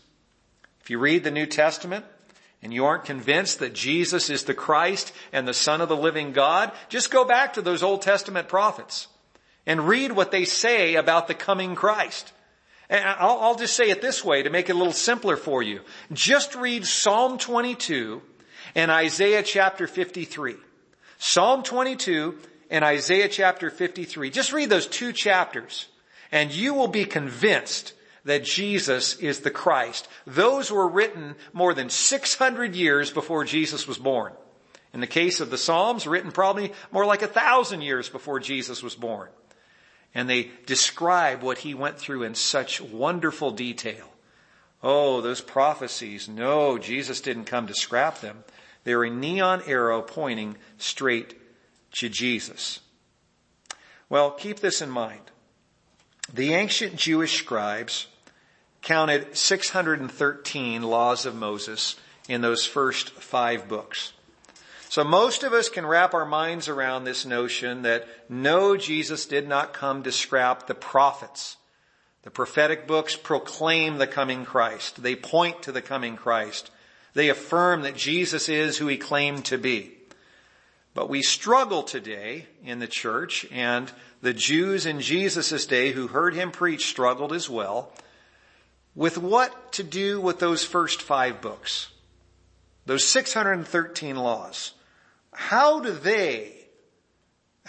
If 0.80 0.88
you 0.88 0.98
read 0.98 1.22
the 1.22 1.30
New 1.30 1.44
Testament, 1.44 2.06
and 2.64 2.72
you 2.72 2.86
aren't 2.86 3.04
convinced 3.04 3.58
that 3.58 3.74
Jesus 3.74 4.30
is 4.30 4.44
the 4.44 4.54
Christ 4.54 5.12
and 5.32 5.46
the 5.46 5.52
Son 5.52 5.82
of 5.82 5.90
the 5.90 5.96
living 5.96 6.32
God, 6.32 6.72
just 6.88 7.10
go 7.10 7.22
back 7.26 7.52
to 7.52 7.62
those 7.62 7.82
Old 7.82 8.00
Testament 8.00 8.48
prophets 8.48 9.06
and 9.66 9.86
read 9.86 10.12
what 10.12 10.30
they 10.30 10.46
say 10.46 10.94
about 10.94 11.28
the 11.28 11.34
coming 11.34 11.74
Christ. 11.74 12.32
And 12.88 13.04
I'll, 13.04 13.38
I'll 13.38 13.54
just 13.54 13.76
say 13.76 13.90
it 13.90 14.00
this 14.00 14.24
way 14.24 14.42
to 14.42 14.50
make 14.50 14.70
it 14.70 14.74
a 14.74 14.78
little 14.78 14.94
simpler 14.94 15.36
for 15.36 15.62
you. 15.62 15.82
Just 16.14 16.54
read 16.54 16.86
Psalm 16.86 17.36
22 17.36 18.22
and 18.74 18.90
Isaiah 18.90 19.42
chapter 19.42 19.86
53. 19.86 20.56
Psalm 21.18 21.64
22 21.64 22.38
and 22.70 22.82
Isaiah 22.82 23.28
chapter 23.28 23.68
53. 23.68 24.30
Just 24.30 24.54
read 24.54 24.70
those 24.70 24.86
two 24.86 25.12
chapters 25.12 25.86
and 26.32 26.50
you 26.50 26.72
will 26.72 26.88
be 26.88 27.04
convinced 27.04 27.92
that 28.24 28.44
Jesus 28.44 29.16
is 29.16 29.40
the 29.40 29.50
Christ. 29.50 30.08
Those 30.26 30.70
were 30.70 30.88
written 30.88 31.36
more 31.52 31.74
than 31.74 31.90
600 31.90 32.74
years 32.74 33.10
before 33.10 33.44
Jesus 33.44 33.86
was 33.86 33.98
born. 33.98 34.32
In 34.92 35.00
the 35.00 35.06
case 35.06 35.40
of 35.40 35.50
the 35.50 35.58
Psalms, 35.58 36.06
written 36.06 36.32
probably 36.32 36.72
more 36.92 37.04
like 37.04 37.22
a 37.22 37.26
thousand 37.26 37.82
years 37.82 38.08
before 38.08 38.40
Jesus 38.40 38.82
was 38.82 38.94
born. 38.94 39.28
And 40.14 40.30
they 40.30 40.50
describe 40.66 41.42
what 41.42 41.58
he 41.58 41.74
went 41.74 41.98
through 41.98 42.22
in 42.22 42.34
such 42.34 42.80
wonderful 42.80 43.50
detail. 43.50 44.08
Oh, 44.82 45.20
those 45.20 45.40
prophecies. 45.40 46.28
No, 46.28 46.78
Jesus 46.78 47.20
didn't 47.20 47.46
come 47.46 47.66
to 47.66 47.74
scrap 47.74 48.20
them. 48.20 48.44
They're 48.84 49.02
a 49.02 49.10
neon 49.10 49.62
arrow 49.66 50.02
pointing 50.02 50.56
straight 50.78 51.34
to 51.92 52.08
Jesus. 52.08 52.80
Well, 54.08 54.30
keep 54.30 54.60
this 54.60 54.80
in 54.80 54.90
mind. 54.90 55.22
The 56.32 56.54
ancient 56.54 56.96
Jewish 56.96 57.38
scribes 57.38 58.06
counted 58.84 59.36
613 59.36 60.82
laws 60.82 61.24
of 61.26 61.34
Moses 61.34 61.96
in 62.28 62.42
those 62.42 62.66
first 62.66 63.10
five 63.10 63.66
books. 63.66 64.12
So 64.90 65.02
most 65.02 65.42
of 65.42 65.52
us 65.52 65.68
can 65.68 65.86
wrap 65.86 66.14
our 66.14 66.26
minds 66.26 66.68
around 66.68 67.04
this 67.04 67.26
notion 67.26 67.82
that 67.82 68.06
no, 68.28 68.76
Jesus 68.76 69.26
did 69.26 69.48
not 69.48 69.72
come 69.72 70.02
to 70.04 70.12
scrap 70.12 70.66
the 70.66 70.74
prophets. 70.74 71.56
The 72.22 72.30
prophetic 72.30 72.86
books 72.86 73.16
proclaim 73.16 73.96
the 73.96 74.06
coming 74.06 74.44
Christ. 74.44 75.02
They 75.02 75.16
point 75.16 75.62
to 75.62 75.72
the 75.72 75.82
coming 75.82 76.16
Christ. 76.16 76.70
They 77.14 77.30
affirm 77.30 77.82
that 77.82 77.96
Jesus 77.96 78.48
is 78.48 78.76
who 78.76 78.86
he 78.86 78.98
claimed 78.98 79.46
to 79.46 79.58
be. 79.58 79.94
But 80.92 81.08
we 81.08 81.22
struggle 81.22 81.82
today 81.82 82.46
in 82.64 82.78
the 82.78 82.86
church 82.86 83.46
and 83.50 83.90
the 84.20 84.34
Jews 84.34 84.86
in 84.86 85.00
Jesus' 85.00 85.66
day 85.66 85.92
who 85.92 86.06
heard 86.06 86.34
him 86.34 86.50
preach 86.50 86.86
struggled 86.86 87.32
as 87.32 87.48
well 87.48 87.90
with 88.94 89.18
what 89.18 89.72
to 89.72 89.82
do 89.82 90.20
with 90.20 90.38
those 90.38 90.64
first 90.64 91.02
five 91.02 91.40
books. 91.40 91.90
Those 92.86 93.04
613 93.04 94.16
laws. 94.16 94.72
How 95.32 95.80
do 95.80 95.90
they 95.90 96.52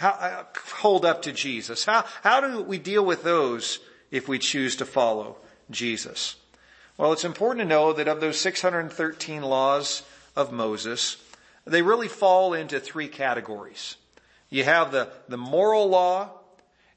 uh, 0.00 0.44
hold 0.74 1.04
up 1.04 1.22
to 1.22 1.32
Jesus? 1.32 1.84
How, 1.84 2.04
how 2.22 2.40
do 2.40 2.62
we 2.62 2.78
deal 2.78 3.04
with 3.04 3.22
those 3.22 3.80
if 4.10 4.28
we 4.28 4.38
choose 4.38 4.76
to 4.76 4.84
follow 4.84 5.36
Jesus? 5.70 6.36
Well, 6.96 7.12
it's 7.12 7.24
important 7.24 7.64
to 7.64 7.68
know 7.68 7.92
that 7.92 8.08
of 8.08 8.20
those 8.20 8.38
613 8.38 9.42
laws 9.42 10.02
of 10.34 10.52
Moses, 10.52 11.16
they 11.66 11.82
really 11.82 12.08
fall 12.08 12.54
into 12.54 12.78
three 12.78 13.08
categories. 13.08 13.96
You 14.48 14.64
have 14.64 14.92
the, 14.92 15.10
the 15.28 15.36
moral 15.36 15.88
law, 15.88 16.30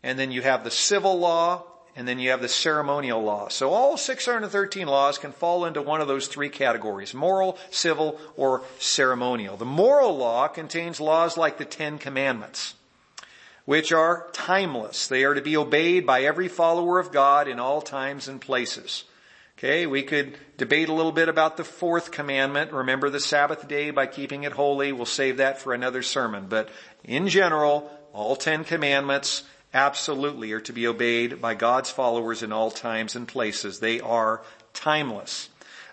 and 0.03 0.19
then 0.19 0.31
you 0.31 0.41
have 0.41 0.63
the 0.63 0.71
civil 0.71 1.17
law, 1.17 1.63
and 1.99 2.07
then 2.07 2.17
you 2.17 2.29
have 2.29 2.41
the 2.41 2.47
ceremonial 2.47 3.21
law. 3.21 3.49
So 3.49 3.71
all 3.71 3.97
613 3.97 4.87
laws 4.87 5.17
can 5.17 5.33
fall 5.33 5.65
into 5.65 5.81
one 5.81 5.99
of 5.99 6.07
those 6.07 6.29
three 6.29 6.47
categories, 6.47 7.13
moral, 7.13 7.57
civil, 7.71 8.17
or 8.37 8.61
ceremonial. 8.79 9.57
The 9.57 9.65
moral 9.65 10.15
law 10.15 10.47
contains 10.47 11.01
laws 11.01 11.35
like 11.35 11.57
the 11.57 11.65
Ten 11.65 11.97
Commandments, 11.97 12.75
which 13.65 13.91
are 13.91 14.29
timeless. 14.31 15.09
They 15.09 15.25
are 15.25 15.33
to 15.33 15.41
be 15.41 15.57
obeyed 15.57 16.05
by 16.05 16.21
every 16.21 16.47
follower 16.47 16.99
of 16.99 17.11
God 17.11 17.49
in 17.49 17.59
all 17.59 17.81
times 17.81 18.29
and 18.29 18.39
places. 18.39 19.03
Okay, 19.57 19.85
we 19.85 20.03
could 20.03 20.37
debate 20.55 20.87
a 20.87 20.93
little 20.93 21.11
bit 21.11 21.27
about 21.27 21.57
the 21.57 21.65
fourth 21.65 22.11
commandment. 22.11 22.71
Remember 22.71 23.09
the 23.09 23.19
Sabbath 23.19 23.67
day 23.67 23.91
by 23.91 24.07
keeping 24.07 24.43
it 24.43 24.53
holy. 24.53 24.93
We'll 24.93 25.05
save 25.05 25.35
that 25.35 25.59
for 25.59 25.73
another 25.73 26.01
sermon. 26.01 26.45
But 26.47 26.69
in 27.03 27.27
general, 27.27 27.91
all 28.13 28.37
ten 28.37 28.63
commandments 28.63 29.43
absolutely 29.73 30.51
are 30.51 30.61
to 30.61 30.73
be 30.73 30.87
obeyed 30.87 31.41
by 31.41 31.53
God's 31.53 31.89
followers 31.89 32.41
in 32.43 32.51
all 32.51 32.71
times 32.71 33.15
and 33.15 33.27
places. 33.27 33.79
They 33.79 33.99
are 33.99 34.41
timeless. 34.73 35.49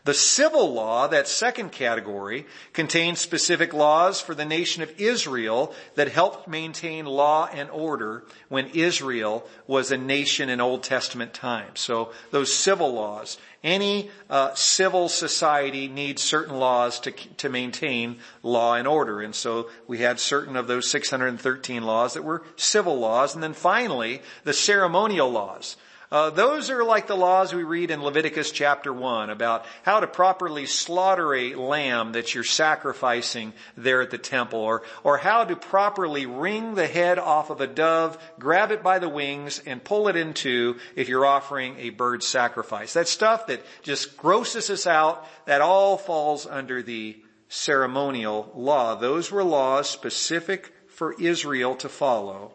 The 0.07 0.15
civil 0.15 0.73
law, 0.73 1.09
that 1.09 1.27
second 1.27 1.73
category, 1.73 2.47
contains 2.73 3.21
specific 3.21 3.75
laws 3.75 4.21
for 4.21 4.37
the 4.37 4.45
nation 4.45 4.85
of 4.85 5.01
Israel 5.01 5.75
that 5.97 6.07
helped 6.07 6.47
maintain 6.47 7.07
law 7.07 7.49
and 7.53 7.69
order 7.71 8.23
when 8.49 8.69
Israel 8.69 9.45
was 9.67 9.91
a 9.91 9.97
nation 9.97 10.49
in 10.49 10.61
Old 10.61 10.85
Testament 10.85 11.35
times. 11.35 11.81
So 11.81 12.13
those 12.31 12.55
civil 12.55 12.95
laws. 12.95 13.37
Any 13.65 14.09
uh, 14.31 14.55
civil 14.55 15.09
society 15.09 15.89
needs 15.89 16.23
certain 16.23 16.57
laws 16.57 17.01
to, 17.01 17.11
to 17.11 17.49
maintain 17.49 18.19
law 18.45 18.77
and 18.77 18.87
order. 18.87 19.21
And 19.21 19.35
so 19.35 19.71
we 19.89 19.99
had 19.99 20.21
certain 20.21 20.55
of 20.55 20.69
those 20.69 20.89
613 20.89 21.83
laws 21.83 22.15
that 22.15 22.23
were 22.23 22.45
civil 22.55 22.97
laws. 23.01 23.35
And 23.35 23.43
then 23.43 23.55
finally, 23.55 24.23
the 24.45 24.53
ceremonial 24.53 25.33
laws. 25.33 25.77
Uh, 26.11 26.31
those 26.31 26.71
are 26.71 26.85
like 26.85 27.09
the 27.09 27.17
laws 27.17 27.53
we 27.53 27.65
read 27.65 27.91
in 27.91 28.01
Leviticus 28.01 28.53
chapter 28.53 28.93
1 28.93 29.29
about 29.29 29.67
how 29.83 29.99
to 29.99 30.07
properly 30.07 30.65
slaughter 30.65 31.35
a 31.35 31.55
lamb 31.55 32.13
that 32.13 32.33
you're 32.33 32.45
sacrificing 32.45 33.53
there 33.77 34.03
at 34.03 34.11
the 34.11 34.19
temple 34.19 34.61
or, 34.61 34.83
or 35.03 35.19
how 35.19 35.45
to 35.45 35.57
properly 35.57 36.25
wring 36.25 36.77
the 36.77 36.87
head 36.87 37.19
off 37.19 37.51
of 37.51 37.61
a 37.61 37.67
dove, 37.67 38.19
grab 38.39 38.71
it 38.71 38.85
by 38.85 39.01
the 39.01 39.09
wings 39.09 39.61
and 39.67 39.83
pull 39.83 40.07
it 40.07 40.15
in 40.15 40.33
two 40.33 40.77
if 40.95 41.09
you're 41.09 41.27
offering 41.27 41.75
a 41.79 41.91
bird 41.91 42.23
sacrifice. 42.23 42.93
That 42.93 43.09
stuff 43.09 43.49
that 43.49 43.65
just 43.83 44.17
grosses 44.17 44.71
us 44.71 44.87
out, 44.87 45.27
that 45.47 45.61
all 45.61 45.97
falls 45.97 46.47
under 46.47 46.83
the 46.83 47.21
ceremonial 47.49 48.53
law. 48.55 48.95
Those 48.95 49.33
were 49.33 49.45
laws 49.45 49.91
specific 49.91 50.73
for 50.87 51.21
Israel 51.21 51.75
to 51.77 51.89
follow 51.89 52.55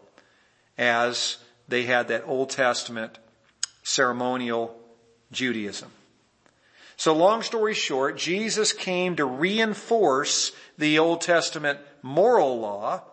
as 0.77 1.37
they 1.67 1.83
had 1.83 2.07
that 2.07 2.23
Old 2.25 2.49
Testament 2.49 3.17
ceremonial 3.91 4.75
Judaism. 5.31 5.91
So 6.97 7.13
long 7.15 7.41
story 7.41 7.73
short, 7.73 8.17
Jesus 8.17 8.73
came 8.73 9.15
to 9.15 9.25
reinforce 9.25 10.51
the 10.77 10.99
Old 10.99 11.21
Testament 11.21 11.79
moral 12.01 12.59
law, 12.59 13.03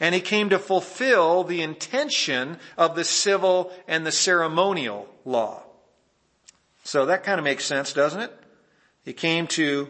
and 0.00 0.14
he 0.14 0.20
came 0.20 0.48
to 0.50 0.58
fulfill 0.58 1.44
the 1.44 1.62
intention 1.62 2.58
of 2.76 2.94
the 2.94 3.04
civil 3.04 3.72
and 3.86 4.06
the 4.06 4.12
ceremonial 4.12 5.08
law. 5.24 5.62
So 6.84 7.06
that 7.06 7.24
kind 7.24 7.38
of 7.38 7.44
makes 7.44 7.64
sense, 7.64 7.92
doesn't 7.92 8.20
it? 8.20 8.32
He 9.04 9.12
came 9.12 9.46
to 9.48 9.88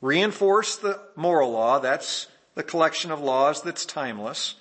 reinforce 0.00 0.76
the 0.76 1.00
moral 1.16 1.52
law. 1.52 1.78
That's 1.78 2.26
the 2.54 2.62
collection 2.62 3.10
of 3.10 3.20
laws 3.20 3.62
that's 3.62 3.86
timeless. 3.86 4.56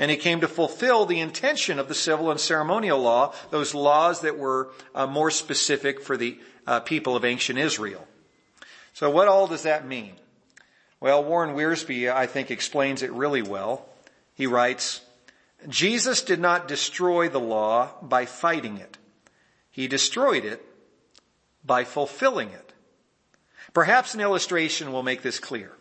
And 0.00 0.10
he 0.10 0.16
came 0.16 0.40
to 0.40 0.48
fulfill 0.48 1.04
the 1.04 1.20
intention 1.20 1.78
of 1.78 1.86
the 1.86 1.94
civil 1.94 2.30
and 2.30 2.40
ceremonial 2.40 2.98
law, 2.98 3.34
those 3.50 3.74
laws 3.74 4.22
that 4.22 4.38
were 4.38 4.70
uh, 4.94 5.06
more 5.06 5.30
specific 5.30 6.00
for 6.00 6.16
the 6.16 6.38
uh, 6.66 6.80
people 6.80 7.16
of 7.16 7.24
ancient 7.26 7.58
Israel. 7.58 8.08
So 8.94 9.10
what 9.10 9.28
all 9.28 9.46
does 9.46 9.64
that 9.64 9.86
mean? 9.86 10.14
Well, 11.00 11.22
Warren 11.22 11.54
Wiersbe, 11.54 12.10
I 12.10 12.24
think, 12.26 12.50
explains 12.50 13.02
it 13.02 13.12
really 13.12 13.42
well. 13.42 13.86
He 14.34 14.46
writes, 14.46 15.02
Jesus 15.68 16.22
did 16.22 16.40
not 16.40 16.66
destroy 16.66 17.28
the 17.28 17.38
law 17.38 17.90
by 18.00 18.24
fighting 18.24 18.78
it. 18.78 18.96
He 19.70 19.86
destroyed 19.86 20.46
it 20.46 20.64
by 21.62 21.84
fulfilling 21.84 22.48
it. 22.48 22.72
Perhaps 23.74 24.14
an 24.14 24.22
illustration 24.22 24.92
will 24.92 25.02
make 25.02 25.20
this 25.20 25.38
clear. 25.38 25.72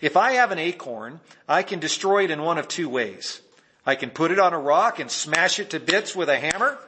If 0.00 0.16
I 0.16 0.32
have 0.32 0.50
an 0.50 0.58
acorn, 0.58 1.20
I 1.48 1.62
can 1.62 1.78
destroy 1.78 2.24
it 2.24 2.32
in 2.32 2.42
one 2.42 2.58
of 2.58 2.66
two 2.66 2.88
ways. 2.88 3.40
I 3.84 3.94
can 3.94 4.10
put 4.10 4.30
it 4.30 4.38
on 4.38 4.52
a 4.52 4.58
rock 4.58 5.00
and 5.00 5.10
smash 5.10 5.58
it 5.58 5.70
to 5.70 5.80
bits 5.80 6.14
with 6.14 6.28
a 6.28 6.38
hammer, 6.38 6.78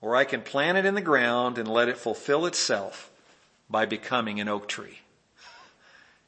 or 0.00 0.16
I 0.16 0.24
can 0.24 0.42
plant 0.42 0.78
it 0.78 0.86
in 0.86 0.94
the 0.94 1.00
ground 1.00 1.58
and 1.58 1.68
let 1.68 1.88
it 1.88 1.98
fulfill 1.98 2.46
itself 2.46 3.10
by 3.68 3.86
becoming 3.86 4.40
an 4.40 4.48
oak 4.48 4.68
tree. 4.68 5.00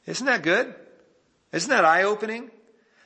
Isn't 0.05 0.25
that 0.25 0.41
good? 0.41 0.73
Isn't 1.51 1.69
that 1.69 1.85
eye 1.85 2.03
opening? 2.03 2.51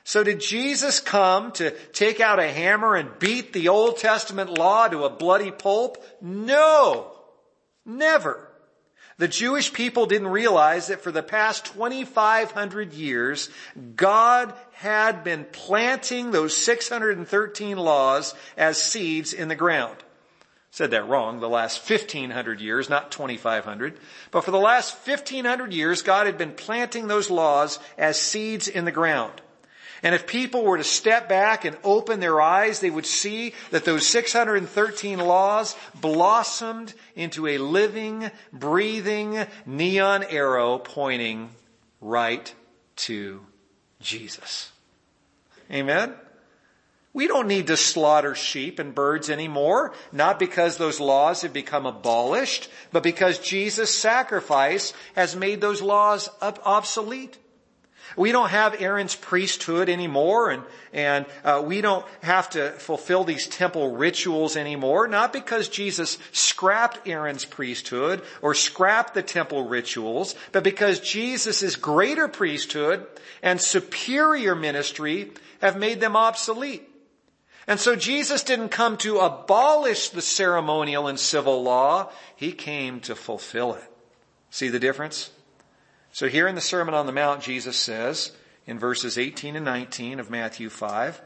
So 0.04 0.24
did 0.24 0.40
Jesus 0.40 1.00
come 1.00 1.52
to 1.52 1.70
take 1.92 2.20
out 2.20 2.38
a 2.38 2.48
hammer 2.48 2.96
and 2.96 3.18
beat 3.18 3.52
the 3.52 3.68
Old 3.68 3.98
Testament 3.98 4.50
law 4.50 4.88
to 4.88 5.04
a 5.04 5.10
bloody 5.10 5.50
pulp? 5.50 6.04
No! 6.20 7.12
Never. 7.84 8.48
The 9.18 9.28
Jewish 9.28 9.72
people 9.72 10.06
didn't 10.06 10.28
realize 10.28 10.88
that 10.88 11.02
for 11.02 11.12
the 11.12 11.22
past 11.22 11.66
2,500 11.66 12.92
years, 12.92 13.50
God 13.94 14.54
had 14.72 15.22
been 15.22 15.44
planting 15.44 16.30
those 16.30 16.56
613 16.56 17.76
laws 17.76 18.34
as 18.56 18.82
seeds 18.82 19.32
in 19.32 19.48
the 19.48 19.54
ground. 19.54 19.96
Said 20.70 20.92
that 20.92 21.06
wrong, 21.06 21.40
the 21.40 21.50
last 21.50 21.88
1500 21.88 22.60
years, 22.62 22.88
not 22.88 23.10
2500. 23.12 23.98
But 24.30 24.42
for 24.42 24.50
the 24.50 24.58
last 24.58 25.06
1500 25.06 25.74
years, 25.74 26.00
God 26.00 26.26
had 26.26 26.38
been 26.38 26.52
planting 26.52 27.08
those 27.08 27.28
laws 27.28 27.78
as 27.98 28.18
seeds 28.18 28.68
in 28.68 28.86
the 28.86 28.90
ground. 28.90 29.42
And 30.02 30.14
if 30.14 30.26
people 30.26 30.64
were 30.64 30.78
to 30.78 30.84
step 30.84 31.28
back 31.28 31.64
and 31.64 31.76
open 31.84 32.18
their 32.18 32.40
eyes, 32.40 32.80
they 32.80 32.90
would 32.90 33.06
see 33.06 33.54
that 33.70 33.84
those 33.84 34.06
613 34.06 35.18
laws 35.20 35.76
blossomed 35.94 36.92
into 37.14 37.46
a 37.46 37.58
living, 37.58 38.30
breathing 38.52 39.46
neon 39.64 40.24
arrow 40.24 40.78
pointing 40.78 41.50
right 42.00 42.52
to 42.96 43.46
Jesus. 44.00 44.72
Amen? 45.70 46.14
We 47.14 47.28
don't 47.28 47.46
need 47.46 47.66
to 47.66 47.76
slaughter 47.76 48.34
sheep 48.34 48.78
and 48.78 48.94
birds 48.94 49.28
anymore, 49.28 49.92
not 50.12 50.38
because 50.38 50.76
those 50.78 50.98
laws 50.98 51.42
have 51.42 51.52
become 51.52 51.84
abolished, 51.84 52.68
but 52.90 53.02
because 53.02 53.38
Jesus' 53.38 53.94
sacrifice 53.94 54.94
has 55.14 55.36
made 55.36 55.60
those 55.60 55.82
laws 55.82 56.28
obsolete. 56.40 57.36
We 58.16 58.32
don't 58.32 58.50
have 58.50 58.80
Aaron's 58.80 59.14
priesthood 59.14 59.88
anymore 59.88 60.50
and, 60.50 60.62
and 60.92 61.26
uh, 61.44 61.62
we 61.64 61.80
don't 61.80 62.04
have 62.22 62.50
to 62.50 62.70
fulfill 62.72 63.24
these 63.24 63.46
temple 63.46 63.96
rituals 63.96 64.56
anymore, 64.56 65.08
not 65.08 65.32
because 65.32 65.68
Jesus 65.68 66.18
scrapped 66.32 67.06
Aaron's 67.06 67.44
priesthood 67.44 68.22
or 68.40 68.54
scrapped 68.54 69.14
the 69.14 69.22
temple 69.22 69.66
rituals, 69.66 70.34
but 70.52 70.64
because 70.64 71.00
Jesus' 71.00 71.76
greater 71.76 72.28
priesthood 72.28 73.06
and 73.42 73.60
superior 73.60 74.54
ministry 74.54 75.32
have 75.60 75.76
made 75.76 76.00
them 76.00 76.16
obsolete. 76.16 76.88
And 77.66 77.78
so 77.78 77.94
Jesus 77.94 78.42
didn't 78.42 78.70
come 78.70 78.96
to 78.98 79.18
abolish 79.18 80.08
the 80.08 80.22
ceremonial 80.22 81.06
and 81.06 81.18
civil 81.18 81.62
law. 81.62 82.10
He 82.34 82.52
came 82.52 83.00
to 83.00 83.14
fulfill 83.14 83.74
it. 83.74 83.84
See 84.50 84.68
the 84.68 84.80
difference? 84.80 85.30
So 86.12 86.28
here 86.28 86.46
in 86.46 86.54
the 86.54 86.60
Sermon 86.60 86.94
on 86.94 87.06
the 87.06 87.12
Mount, 87.12 87.42
Jesus 87.42 87.76
says 87.76 88.32
in 88.66 88.78
verses 88.78 89.16
18 89.16 89.56
and 89.56 89.64
19 89.64 90.20
of 90.20 90.30
Matthew 90.30 90.68
5, 90.68 91.20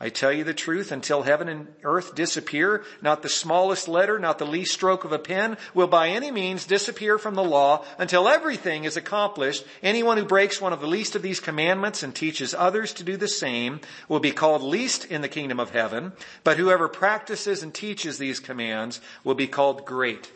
I 0.00 0.08
tell 0.08 0.32
you 0.32 0.44
the 0.44 0.54
truth, 0.54 0.92
until 0.92 1.22
heaven 1.22 1.48
and 1.48 1.68
earth 1.82 2.14
disappear, 2.14 2.84
not 3.00 3.22
the 3.22 3.28
smallest 3.28 3.88
letter, 3.88 4.18
not 4.18 4.38
the 4.38 4.46
least 4.46 4.74
stroke 4.74 5.04
of 5.04 5.12
a 5.12 5.18
pen 5.18 5.56
will 5.72 5.86
by 5.86 6.08
any 6.08 6.30
means 6.30 6.66
disappear 6.66 7.16
from 7.16 7.34
the 7.34 7.44
law 7.44 7.84
until 7.96 8.28
everything 8.28 8.84
is 8.84 8.96
accomplished. 8.96 9.64
Anyone 9.82 10.18
who 10.18 10.24
breaks 10.24 10.60
one 10.60 10.72
of 10.72 10.80
the 10.80 10.86
least 10.86 11.14
of 11.14 11.22
these 11.22 11.40
commandments 11.40 12.02
and 12.02 12.14
teaches 12.14 12.54
others 12.54 12.92
to 12.94 13.04
do 13.04 13.16
the 13.16 13.28
same 13.28 13.80
will 14.08 14.20
be 14.20 14.32
called 14.32 14.62
least 14.62 15.04
in 15.06 15.22
the 15.22 15.28
kingdom 15.28 15.58
of 15.58 15.70
heaven, 15.70 16.12
but 16.42 16.56
whoever 16.56 16.88
practices 16.88 17.62
and 17.62 17.72
teaches 17.72 18.18
these 18.18 18.40
commands 18.40 19.00
will 19.22 19.34
be 19.34 19.46
called 19.46 19.86
great 19.86 20.30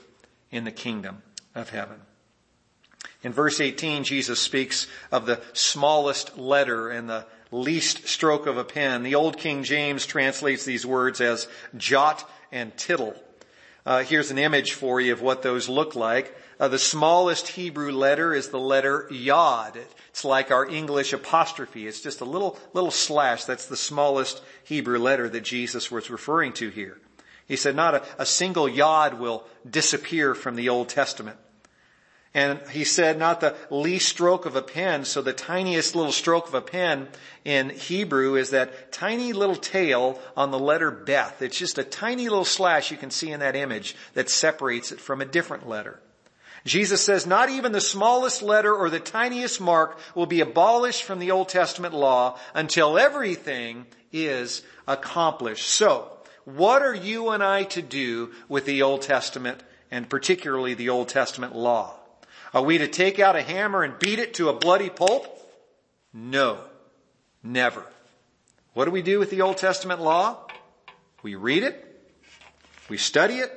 in 0.50 0.64
the 0.64 0.72
kingdom 0.72 1.22
of 1.54 1.70
heaven. 1.70 2.00
In 3.24 3.32
verse 3.32 3.60
18, 3.60 4.04
Jesus 4.04 4.40
speaks 4.40 4.86
of 5.10 5.26
the 5.26 5.40
smallest 5.52 6.38
letter 6.38 6.88
and 6.90 7.08
the 7.08 7.26
least 7.50 8.06
stroke 8.06 8.46
of 8.46 8.56
a 8.56 8.64
pen. 8.64 9.02
The 9.02 9.16
old 9.16 9.38
King 9.38 9.64
James 9.64 10.06
translates 10.06 10.64
these 10.64 10.86
words 10.86 11.20
as 11.20 11.48
jot 11.76 12.28
and 12.52 12.76
tittle. 12.76 13.14
Uh, 13.84 14.04
here's 14.04 14.30
an 14.30 14.38
image 14.38 14.74
for 14.74 15.00
you 15.00 15.12
of 15.12 15.22
what 15.22 15.42
those 15.42 15.68
look 15.68 15.96
like. 15.96 16.36
Uh, 16.60 16.68
the 16.68 16.78
smallest 16.78 17.48
Hebrew 17.48 17.90
letter 17.90 18.34
is 18.34 18.48
the 18.48 18.58
letter 18.58 19.08
yod. 19.10 19.78
It's 20.10 20.24
like 20.24 20.50
our 20.50 20.66
English 20.66 21.12
apostrophe. 21.12 21.86
It's 21.86 22.00
just 22.00 22.20
a 22.20 22.24
little, 22.24 22.58
little 22.72 22.90
slash. 22.90 23.44
That's 23.44 23.66
the 23.66 23.76
smallest 23.76 24.42
Hebrew 24.64 24.98
letter 24.98 25.28
that 25.28 25.42
Jesus 25.42 25.90
was 25.90 26.10
referring 26.10 26.52
to 26.54 26.68
here. 26.68 27.00
He 27.46 27.56
said 27.56 27.74
not 27.74 27.94
a, 27.94 28.02
a 28.18 28.26
single 28.26 28.68
yod 28.68 29.18
will 29.18 29.44
disappear 29.68 30.34
from 30.34 30.54
the 30.54 30.68
Old 30.68 30.88
Testament. 30.88 31.38
And 32.34 32.60
he 32.70 32.84
said 32.84 33.18
not 33.18 33.40
the 33.40 33.56
least 33.70 34.08
stroke 34.08 34.44
of 34.44 34.54
a 34.54 34.62
pen, 34.62 35.04
so 35.04 35.22
the 35.22 35.32
tiniest 35.32 35.94
little 35.94 36.12
stroke 36.12 36.46
of 36.46 36.54
a 36.54 36.60
pen 36.60 37.08
in 37.44 37.70
Hebrew 37.70 38.36
is 38.36 38.50
that 38.50 38.92
tiny 38.92 39.32
little 39.32 39.56
tail 39.56 40.20
on 40.36 40.50
the 40.50 40.58
letter 40.58 40.90
Beth. 40.90 41.40
It's 41.40 41.58
just 41.58 41.78
a 41.78 41.84
tiny 41.84 42.28
little 42.28 42.44
slash 42.44 42.90
you 42.90 42.98
can 42.98 43.10
see 43.10 43.30
in 43.30 43.40
that 43.40 43.56
image 43.56 43.96
that 44.12 44.28
separates 44.28 44.92
it 44.92 45.00
from 45.00 45.22
a 45.22 45.26
different 45.26 45.68
letter. 45.68 46.00
Jesus 46.64 47.00
says 47.00 47.26
not 47.26 47.48
even 47.48 47.72
the 47.72 47.80
smallest 47.80 48.42
letter 48.42 48.74
or 48.74 48.90
the 48.90 49.00
tiniest 49.00 49.60
mark 49.60 49.98
will 50.14 50.26
be 50.26 50.40
abolished 50.40 51.04
from 51.04 51.20
the 51.20 51.30
Old 51.30 51.48
Testament 51.48 51.94
law 51.94 52.38
until 52.52 52.98
everything 52.98 53.86
is 54.12 54.62
accomplished. 54.86 55.66
So, 55.66 56.10
what 56.44 56.82
are 56.82 56.94
you 56.94 57.30
and 57.30 57.42
I 57.42 57.64
to 57.64 57.82
do 57.82 58.32
with 58.48 58.64
the 58.66 58.82
Old 58.82 59.02
Testament 59.02 59.62
and 59.90 60.08
particularly 60.08 60.74
the 60.74 60.90
Old 60.90 61.08
Testament 61.08 61.54
law? 61.54 61.97
Are 62.54 62.62
we 62.62 62.78
to 62.78 62.88
take 62.88 63.18
out 63.18 63.36
a 63.36 63.42
hammer 63.42 63.82
and 63.82 63.98
beat 63.98 64.18
it 64.18 64.34
to 64.34 64.48
a 64.48 64.54
bloody 64.54 64.90
pulp? 64.90 65.26
No. 66.12 66.58
Never. 67.42 67.84
What 68.74 68.84
do 68.84 68.90
we 68.90 69.02
do 69.02 69.18
with 69.18 69.30
the 69.30 69.42
Old 69.42 69.58
Testament 69.58 70.00
law? 70.00 70.38
We 71.22 71.34
read 71.34 71.62
it, 71.64 71.84
we 72.88 72.96
study 72.96 73.34
it, 73.34 73.52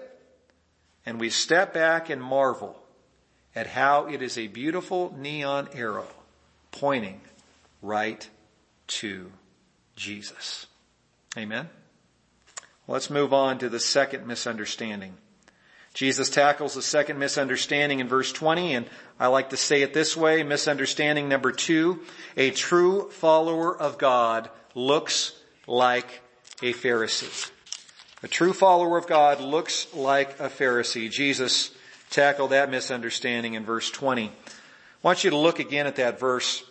and 1.06 1.20
we 1.20 1.30
step 1.30 1.74
back 1.74 2.10
and 2.10 2.22
marvel 2.22 2.82
at 3.56 3.68
how 3.68 4.08
it 4.08 4.22
is 4.22 4.38
a 4.38 4.48
beautiful 4.48 5.14
neon 5.18 5.70
arrow 5.74 6.08
pointing 6.72 7.22
right 7.82 8.28
to 8.88 9.32
Jesus. 9.96 10.68
Amen. 11.38 11.70
Let's 12.88 13.10
move 13.10 13.34
on 13.34 13.60
to 13.60 13.70
the 13.70 13.80
second 13.80 14.26
misunderstanding. 14.26 15.16
Jesus 15.94 16.30
tackles 16.30 16.74
the 16.74 16.82
second 16.82 17.20
misunderstanding 17.20 18.00
in 18.00 18.08
verse 18.08 18.32
20, 18.32 18.76
and 18.76 18.86
I 19.20 19.28
like 19.28 19.50
to 19.50 19.58
say 19.58 19.82
it 19.82 19.94
this 19.94 20.16
way, 20.16 20.42
misunderstanding 20.42 21.28
number 21.28 21.52
two, 21.52 22.00
a 22.38 22.52
true 22.52 23.10
follower 23.10 23.78
of 23.78 23.98
God 23.98 24.50
looks 24.74 25.34
like 25.68 26.22
a 26.62 26.74
Pharisee. 26.74 27.52
A 28.24 28.28
true 28.28 28.54
follower 28.54 28.98
of 28.98 29.08
God 29.08 29.42
looks 29.42 29.88
like 29.94 30.40
a 30.40 30.48
Pharisee. 30.48 31.10
Jesus 31.10 31.72
tackled 32.10 32.52
that 32.52 32.70
misunderstanding 32.70 33.56
in 33.56 33.66
verse 33.66 33.90
20. 33.90 34.28
I 34.28 34.32
want 35.02 35.24
you 35.24 35.32
to 35.32 35.38
look 35.38 35.60
again 35.60 35.88
at 35.88 35.96
that 35.98 36.20
verse. 36.20 36.64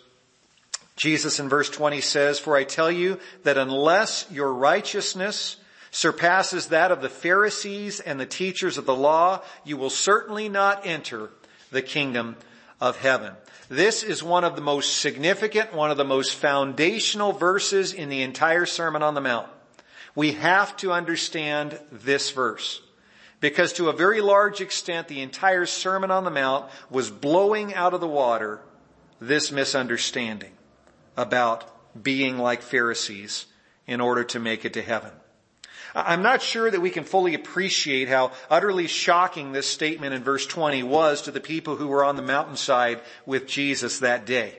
Jesus 0.95 1.39
in 1.39 1.49
verse 1.49 1.69
20 1.69 1.99
says, 2.01 2.39
For 2.39 2.55
I 2.55 2.63
tell 2.63 2.91
you 2.91 3.19
that 3.43 3.57
unless 3.57 4.25
your 4.31 4.53
righteousness 4.53 5.57
surpasses 5.91 6.67
that 6.67 6.91
of 6.91 7.01
the 7.01 7.09
Pharisees 7.09 7.99
and 7.99 8.19
the 8.19 8.25
teachers 8.25 8.77
of 8.77 8.85
the 8.85 8.95
law, 8.95 9.41
you 9.63 9.77
will 9.77 9.89
certainly 9.89 10.49
not 10.49 10.85
enter 10.85 11.29
the 11.69 11.81
kingdom 11.81 12.37
of 12.79 12.97
heaven. 12.97 13.33
This 13.69 14.01
is 14.03 14.23
one 14.23 14.43
of 14.43 14.55
the 14.55 14.61
most 14.61 14.97
significant, 14.97 15.73
one 15.73 15.91
of 15.91 15.97
the 15.97 16.03
most 16.03 16.35
foundational 16.35 17.31
verses 17.31 17.93
in 17.93 18.09
the 18.09 18.21
entire 18.21 18.65
Sermon 18.65 19.03
on 19.03 19.13
the 19.13 19.21
Mount. 19.21 19.47
We 20.15 20.33
have 20.33 20.75
to 20.77 20.91
understand 20.91 21.79
this 21.91 22.31
verse 22.31 22.81
because 23.39 23.73
to 23.73 23.89
a 23.89 23.93
very 23.93 24.19
large 24.21 24.59
extent 24.59 25.07
the 25.07 25.21
entire 25.21 25.65
Sermon 25.65 26.11
on 26.11 26.23
the 26.23 26.31
Mount 26.31 26.69
was 26.89 27.09
blowing 27.09 27.73
out 27.73 27.93
of 27.93 28.01
the 28.01 28.07
water 28.07 28.59
this 29.21 29.51
misunderstanding 29.51 30.51
about 31.15 31.65
being 32.01 32.37
like 32.37 32.61
Pharisees 32.61 33.45
in 33.87 34.01
order 34.01 34.23
to 34.25 34.39
make 34.39 34.65
it 34.65 34.73
to 34.73 34.81
heaven. 34.81 35.11
I'm 35.93 36.21
not 36.21 36.41
sure 36.41 36.69
that 36.69 36.79
we 36.79 36.89
can 36.89 37.03
fully 37.03 37.33
appreciate 37.33 38.07
how 38.07 38.31
utterly 38.49 38.87
shocking 38.87 39.51
this 39.51 39.67
statement 39.67 40.13
in 40.13 40.23
verse 40.23 40.45
20 40.45 40.83
was 40.83 41.23
to 41.23 41.31
the 41.31 41.39
people 41.41 41.75
who 41.75 41.87
were 41.87 42.05
on 42.05 42.15
the 42.15 42.21
mountainside 42.21 43.01
with 43.25 43.47
Jesus 43.47 43.99
that 43.99 44.25
day. 44.25 44.57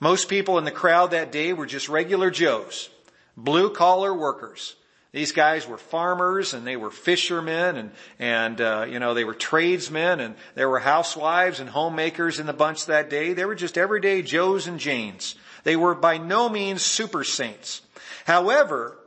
Most 0.00 0.28
people 0.28 0.58
in 0.58 0.64
the 0.64 0.70
crowd 0.70 1.10
that 1.10 1.32
day 1.32 1.52
were 1.52 1.66
just 1.66 1.88
regular 1.88 2.30
Joes, 2.30 2.90
blue 3.36 3.70
collar 3.70 4.14
workers. 4.14 4.76
These 5.12 5.32
guys 5.32 5.66
were 5.66 5.78
farmers 5.78 6.52
and 6.52 6.66
they 6.66 6.76
were 6.76 6.90
fishermen 6.90 7.76
and, 7.76 7.90
and, 8.18 8.60
uh, 8.60 8.86
you 8.86 8.98
know, 8.98 9.14
they 9.14 9.24
were 9.24 9.34
tradesmen 9.34 10.20
and 10.20 10.34
there 10.54 10.68
were 10.68 10.78
housewives 10.78 11.58
and 11.58 11.70
homemakers 11.70 12.38
in 12.38 12.44
the 12.44 12.52
bunch 12.52 12.86
that 12.86 13.08
day. 13.08 13.32
They 13.32 13.46
were 13.46 13.54
just 13.54 13.78
everyday 13.78 14.20
Joes 14.20 14.66
and 14.66 14.78
Janes. 14.78 15.34
They 15.64 15.76
were 15.76 15.94
by 15.94 16.18
no 16.18 16.50
means 16.50 16.82
super 16.82 17.24
saints. 17.24 17.80
However, 18.26 18.98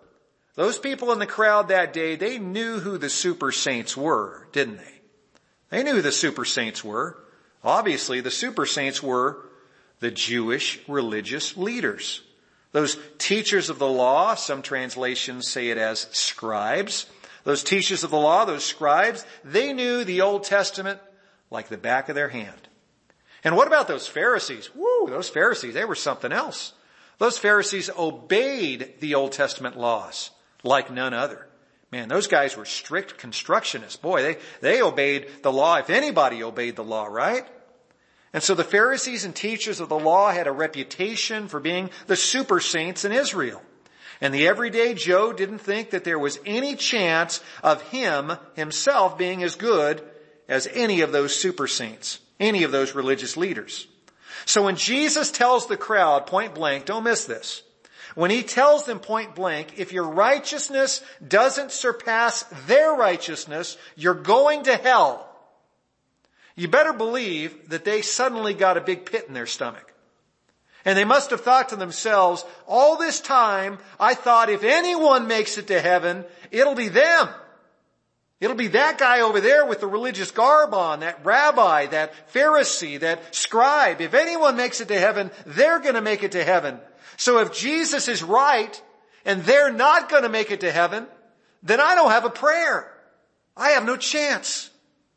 those 0.60 0.78
people 0.78 1.14
in 1.14 1.20
the 1.20 1.26
crowd 1.26 1.70
that 1.70 1.94
day, 1.94 2.18
they 2.18 2.38
knew 2.38 2.80
who 2.80 2.98
the 2.98 3.10
super 3.10 3.50
saints 3.50 3.96
were, 3.96 4.46
didn't 4.52 4.76
they? 4.76 4.94
They 5.70 5.84
knew 5.84 5.94
who 5.94 6.02
the 6.02 6.12
super 6.12 6.44
saints 6.44 6.84
were. 6.84 7.18
Obviously, 7.64 8.20
the 8.20 8.30
super 8.30 8.66
saints 8.66 9.02
were 9.02 9.38
the 10.02 10.12
Jewish 10.12 10.82
religious 10.86 11.56
leaders. 11.56 12.24
Those 12.74 12.98
teachers 13.20 13.70
of 13.70 13.80
the 13.80 13.88
law, 13.88 14.36
some 14.36 14.62
translations 14.62 15.50
say 15.50 15.70
it 15.70 15.78
as 15.78 16.08
scribes. 16.12 17.06
Those 17.46 17.64
teachers 17.64 18.04
of 18.04 18.12
the 18.12 18.18
law, 18.18 18.44
those 18.44 18.66
scribes, 18.66 19.26
they 19.46 19.72
knew 19.72 20.04
the 20.04 20.20
Old 20.20 20.44
Testament 20.44 21.00
like 21.50 21.70
the 21.70 21.78
back 21.78 22.10
of 22.10 22.16
their 22.16 22.28
hand. 22.28 22.68
And 23.46 23.56
what 23.56 23.68
about 23.68 23.88
those 23.88 24.10
Pharisees? 24.10 24.76
Woo, 24.76 25.08
those 25.08 25.30
Pharisees, 25.30 25.74
they 25.74 25.86
were 25.86 25.96
something 25.96 26.34
else. 26.34 26.74
Those 27.18 27.38
Pharisees 27.38 27.90
obeyed 27.98 28.96
the 29.00 29.16
Old 29.16 29.32
Testament 29.32 29.78
laws 29.78 30.32
like 30.64 30.92
none 30.92 31.14
other. 31.14 31.46
Man, 31.92 32.08
those 32.08 32.28
guys 32.28 32.56
were 32.56 32.66
strict 32.66 33.18
constructionists. 33.18 34.00
Boy, 34.00 34.22
they, 34.22 34.38
they 34.62 34.82
obeyed 34.82 35.28
the 35.42 35.52
law 35.52 35.78
if 35.78 35.90
anybody 35.90 36.44
obeyed 36.44 36.76
the 36.76 36.84
law, 36.84 37.06
right? 37.06 37.48
And 38.32 38.44
so 38.44 38.54
the 38.54 38.64
Pharisees 38.64 39.26
and 39.26 39.36
teachers 39.36 39.80
of 39.80 39.90
the 39.90 39.98
law 39.98 40.32
had 40.32 40.46
a 40.46 40.52
reputation 40.52 41.48
for 41.48 41.60
being 41.60 41.90
the 42.06 42.16
super 42.16 42.60
saints 42.60 43.06
in 43.06 43.12
Israel. 43.12 43.62
And 44.22 44.34
the 44.34 44.48
everyday 44.48 44.94
Joe 44.94 45.34
didn't 45.34 45.60
think 45.60 45.92
that 45.92 46.04
there 46.04 46.20
was 46.20 46.40
any 46.46 46.76
chance 46.76 47.42
of 47.64 47.82
him 47.84 48.34
himself 48.54 49.18
being 49.18 49.44
as 49.44 49.56
good 49.56 50.04
as 50.48 50.68
any 50.74 51.02
of 51.02 51.12
those 51.12 51.34
super 51.34 51.68
saints, 51.68 52.20
any 52.40 52.64
of 52.64 52.72
those 52.72 52.94
religious 52.94 53.38
leaders. 53.38 53.88
So 54.46 54.64
when 54.64 54.76
Jesus 54.76 55.32
tells 55.32 55.68
the 55.68 55.78
crowd 55.78 56.28
point 56.28 56.54
blank, 56.54 56.86
don't 56.86 57.04
miss 57.04 57.26
this, 57.26 57.64
when 58.16 58.32
he 58.32 58.44
tells 58.44 58.86
them 58.86 59.00
point 59.00 59.36
blank, 59.36 59.74
if 59.78 59.94
your 59.94 60.08
righteousness 60.08 61.02
doesn't 61.26 61.72
surpass 61.72 62.44
their 62.66 62.94
righteousness, 62.94 63.78
you're 63.96 64.14
going 64.14 64.64
to 64.64 64.76
hell. 64.76 65.26
You 66.56 66.68
better 66.68 66.94
believe 66.94 67.70
that 67.70 67.86
they 67.86 68.02
suddenly 68.02 68.54
got 68.54 68.78
a 68.78 68.82
big 68.82 69.06
pit 69.06 69.26
in 69.28 69.34
their 69.34 69.46
stomach. 69.46 69.94
And 70.86 70.98
they 70.98 71.06
must 71.06 71.30
have 71.32 71.42
thought 71.42 71.70
to 71.70 71.76
themselves, 71.76 72.46
all 72.68 72.98
this 72.98 73.22
time, 73.22 73.80
I 74.00 74.14
thought 74.14 74.50
if 74.50 74.64
anyone 74.64 75.28
makes 75.28 75.58
it 75.58 75.68
to 75.68 75.80
heaven, 75.80 76.26
it'll 76.52 76.76
be 76.76 76.90
them. 76.90 77.30
It'll 78.40 78.56
be 78.56 78.68
that 78.70 78.98
guy 78.98 79.20
over 79.20 79.42
there 79.42 79.66
with 79.66 79.82
the 79.82 79.88
religious 79.88 80.32
garb 80.32 80.74
on, 80.74 81.02
that 81.02 81.26
rabbi, 81.26 81.88
that 81.88 82.34
Pharisee, 82.34 83.00
that 83.02 83.36
scribe. 83.36 84.00
If 84.00 84.14
anyone 84.14 84.56
makes 84.56 84.80
it 84.80 84.88
to 84.88 85.00
heaven, 85.00 85.32
they're 85.46 85.80
gonna 85.80 86.02
make 86.02 86.24
it 86.24 86.32
to 86.32 86.44
heaven. 86.44 86.80
So 87.20 87.40
if 87.40 87.52
Jesus 87.52 88.08
is 88.08 88.24
right 88.24 88.82
and 89.26 89.44
they're 89.44 89.74
not 89.74 90.08
going 90.08 90.24
to 90.24 90.30
make 90.30 90.52
it 90.52 90.62
to 90.62 90.72
heaven, 90.72 91.06
then 91.62 91.82
I 91.82 91.94
don't 91.94 92.12
have 92.12 92.24
a 92.24 92.30
prayer. 92.30 92.90
I 93.58 93.72
have 93.72 93.86
no 93.86 93.98
chance. 93.98 94.70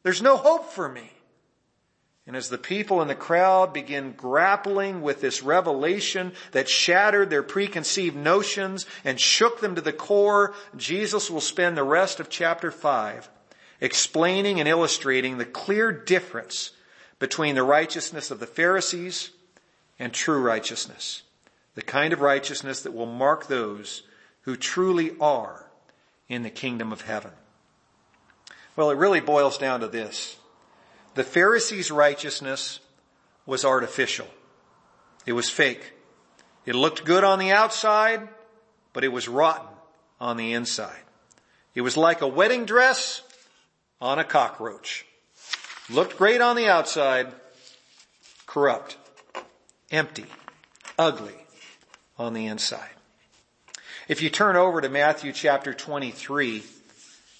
There's 0.02 0.20
no 0.20 0.36
hope 0.36 0.72
for 0.72 0.88
me. 0.88 1.12
And 2.26 2.34
as 2.34 2.48
the 2.48 2.58
people 2.58 3.02
in 3.02 3.08
the 3.08 3.14
crowd 3.14 3.72
begin 3.72 4.14
grappling 4.16 5.02
with 5.02 5.20
this 5.20 5.44
revelation 5.44 6.32
that 6.50 6.68
shattered 6.68 7.30
their 7.30 7.44
preconceived 7.44 8.16
notions 8.16 8.84
and 9.04 9.20
shook 9.20 9.60
them 9.60 9.76
to 9.76 9.80
the 9.80 9.92
core, 9.92 10.54
Jesus 10.76 11.30
will 11.30 11.40
spend 11.40 11.76
the 11.76 11.84
rest 11.84 12.18
of 12.18 12.28
chapter 12.28 12.72
5 12.72 13.30
explaining 13.80 14.58
and 14.58 14.68
illustrating 14.68 15.38
the 15.38 15.44
clear 15.44 15.92
difference 15.92 16.72
between 17.20 17.54
the 17.54 17.62
righteousness 17.62 18.32
of 18.32 18.40
the 18.40 18.46
Pharisees 18.48 19.30
and 20.00 20.12
true 20.12 20.40
righteousness 20.40 21.22
the 21.74 21.82
kind 21.82 22.12
of 22.12 22.20
righteousness 22.20 22.82
that 22.82 22.94
will 22.94 23.06
mark 23.06 23.46
those 23.46 24.02
who 24.42 24.56
truly 24.56 25.16
are 25.20 25.70
in 26.28 26.42
the 26.42 26.50
kingdom 26.50 26.92
of 26.92 27.02
heaven. 27.02 27.32
Well, 28.76 28.90
it 28.90 28.96
really 28.96 29.20
boils 29.20 29.58
down 29.58 29.80
to 29.80 29.88
this. 29.88 30.36
The 31.14 31.24
Pharisees' 31.24 31.90
righteousness 31.90 32.80
was 33.44 33.64
artificial. 33.64 34.26
It 35.26 35.32
was 35.32 35.50
fake. 35.50 35.92
It 36.64 36.74
looked 36.74 37.04
good 37.04 37.24
on 37.24 37.38
the 37.38 37.52
outside, 37.52 38.28
but 38.92 39.04
it 39.04 39.08
was 39.08 39.28
rotten 39.28 39.68
on 40.20 40.36
the 40.36 40.52
inside. 40.52 41.02
It 41.74 41.82
was 41.82 41.96
like 41.96 42.20
a 42.20 42.28
wedding 42.28 42.64
dress 42.64 43.22
on 44.00 44.18
a 44.18 44.24
cockroach. 44.24 45.04
Looked 45.90 46.16
great 46.16 46.40
on 46.40 46.56
the 46.56 46.68
outside, 46.68 47.32
corrupt, 48.46 48.96
empty, 49.90 50.26
ugly, 50.98 51.41
on 52.22 52.32
the 52.32 52.46
inside. 52.46 52.88
If 54.08 54.22
you 54.22 54.30
turn 54.30 54.56
over 54.56 54.80
to 54.80 54.88
Matthew 54.88 55.32
chapter 55.32 55.74
23, 55.74 56.62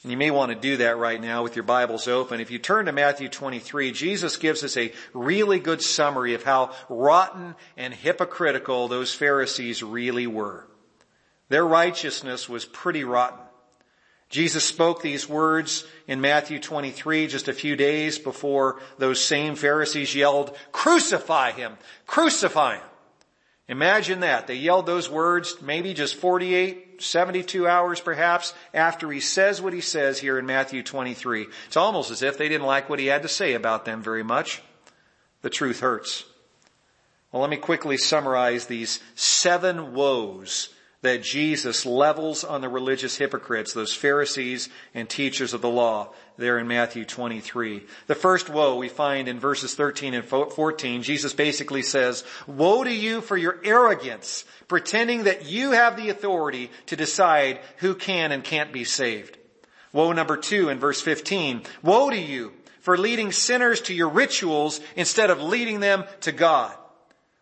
and 0.03 0.11
you 0.11 0.19
may 0.19 0.31
want 0.31 0.51
to 0.51 0.59
do 0.59 0.79
that 0.79 0.99
right 0.99 1.21
now 1.21 1.43
with 1.43 1.55
your 1.55 1.63
Bibles 1.63 2.09
open. 2.09 2.41
If 2.41 2.51
you 2.51 2.59
turn 2.59 2.87
to 2.87 2.93
Matthew 2.93 3.29
23, 3.29 3.93
Jesus 3.93 4.37
gives 4.37 4.65
us 4.65 4.77
a 4.77 4.93
really 5.15 5.61
good 5.61 5.81
summary 5.81 6.35
of 6.35 6.43
how 6.43 6.75
rotten 6.89 7.55
and 7.77 7.95
hypocritical 7.95 8.89
those 8.89 9.15
Pharisees 9.15 9.83
really 9.83 10.27
were. 10.27 10.67
Their 11.49 11.67
righteousness 11.67 12.49
was 12.49 12.65
pretty 12.65 13.05
rotten. 13.05 13.39
Jesus 14.29 14.65
spoke 14.65 15.03
these 15.03 15.29
words 15.29 15.85
in 16.09 16.21
Matthew 16.21 16.59
23 16.59 17.27
just 17.27 17.49
a 17.49 17.53
few 17.53 17.77
days 17.77 18.19
before 18.19 18.81
those 18.99 19.23
same 19.23 19.55
Pharisees 19.55 20.15
yelled, 20.15 20.57
crucify 20.73 21.53
him, 21.53 21.77
crucify 22.07 22.77
him. 22.77 22.85
Imagine 23.73 24.21
that. 24.21 24.47
They 24.47 24.57
yelled 24.57 24.85
those 24.85 25.09
words 25.09 25.57
maybe 25.63 25.95
just 25.95 26.17
48, 26.17 27.01
72 27.03 27.67
hours 27.67 28.03
perhaps 28.03 28.53
after 28.75 29.11
he 29.11 29.19
says 29.19 29.63
what 29.63 29.73
he 29.73 29.81
says 29.81 30.19
here 30.19 30.39
in 30.39 30.45
Matthew 30.45 30.83
23. 30.83 31.47
It's 31.69 31.77
almost 31.79 32.11
as 32.11 32.21
if 32.21 32.37
they 32.37 32.51
didn't 32.51 32.67
like 32.67 32.91
what 32.91 32.99
he 32.99 33.07
had 33.07 33.23
to 33.23 33.29
say 33.29 33.55
about 33.55 33.87
them 33.87 34.03
very 34.03 34.23
much. 34.23 34.61
The 35.41 35.49
truth 35.49 35.81
hurts. 35.81 36.25
Well, 37.33 37.41
let 37.41 37.49
me 37.49 37.57
quickly 37.57 37.97
summarize 37.97 38.67
these 38.67 39.01
seven 39.15 39.95
woes 39.95 40.69
that 41.03 41.23
Jesus 41.23 41.85
levels 41.85 42.45
on 42.45 42.61
the 42.61 42.69
religious 42.69 43.17
hypocrites, 43.17 43.73
those 43.73 43.93
Pharisees 43.93 44.69
and 44.95 45.09
teachers 45.09 45.53
of 45.53 45.61
the 45.61 45.69
law 45.69 46.11
there 46.37 46.59
in 46.59 46.69
Matthew 46.69 47.05
23. 47.05 47.85
The 48.07 48.15
first 48.15 48.49
woe 48.49 48.77
we 48.77 48.89
find 48.89 49.29
in 49.29 49.41
verses 49.41 49.75
13 49.75 50.15
and 50.15 50.25
14. 50.25 51.03
Jesus 51.03 51.35
basically 51.35 51.83
says, 51.83 52.25
woe 52.47 52.85
to 52.85 52.93
you 52.93 53.21
for 53.21 53.37
your 53.37 53.61
arrogance, 53.65 54.45
pretending 54.69 55.25
that 55.25 55.47
you 55.47 55.73
have 55.73 55.97
the 55.97 56.09
authority 56.09 56.71
to 56.87 56.97
decide 56.97 57.59
who 57.79 57.95
can 57.95 58.31
and 58.31 58.45
can't 58.45 58.73
be 58.73 58.85
saved. 58.85 59.37
Woe 59.93 60.13
number 60.13 60.37
two 60.37 60.69
in 60.69 60.79
verse 60.79 61.01
15. 61.01 61.63
Woe 61.83 62.11
to 62.11 62.17
you 62.17 62.53
for 62.81 62.97
leading 62.97 63.33
sinners 63.33 63.81
to 63.83 63.95
your 63.95 64.09
rituals 64.09 64.81
instead 64.97 65.31
of 65.31 65.43
leading 65.43 65.81
them 65.81 66.05
to 66.21 66.33
God. 66.33 66.77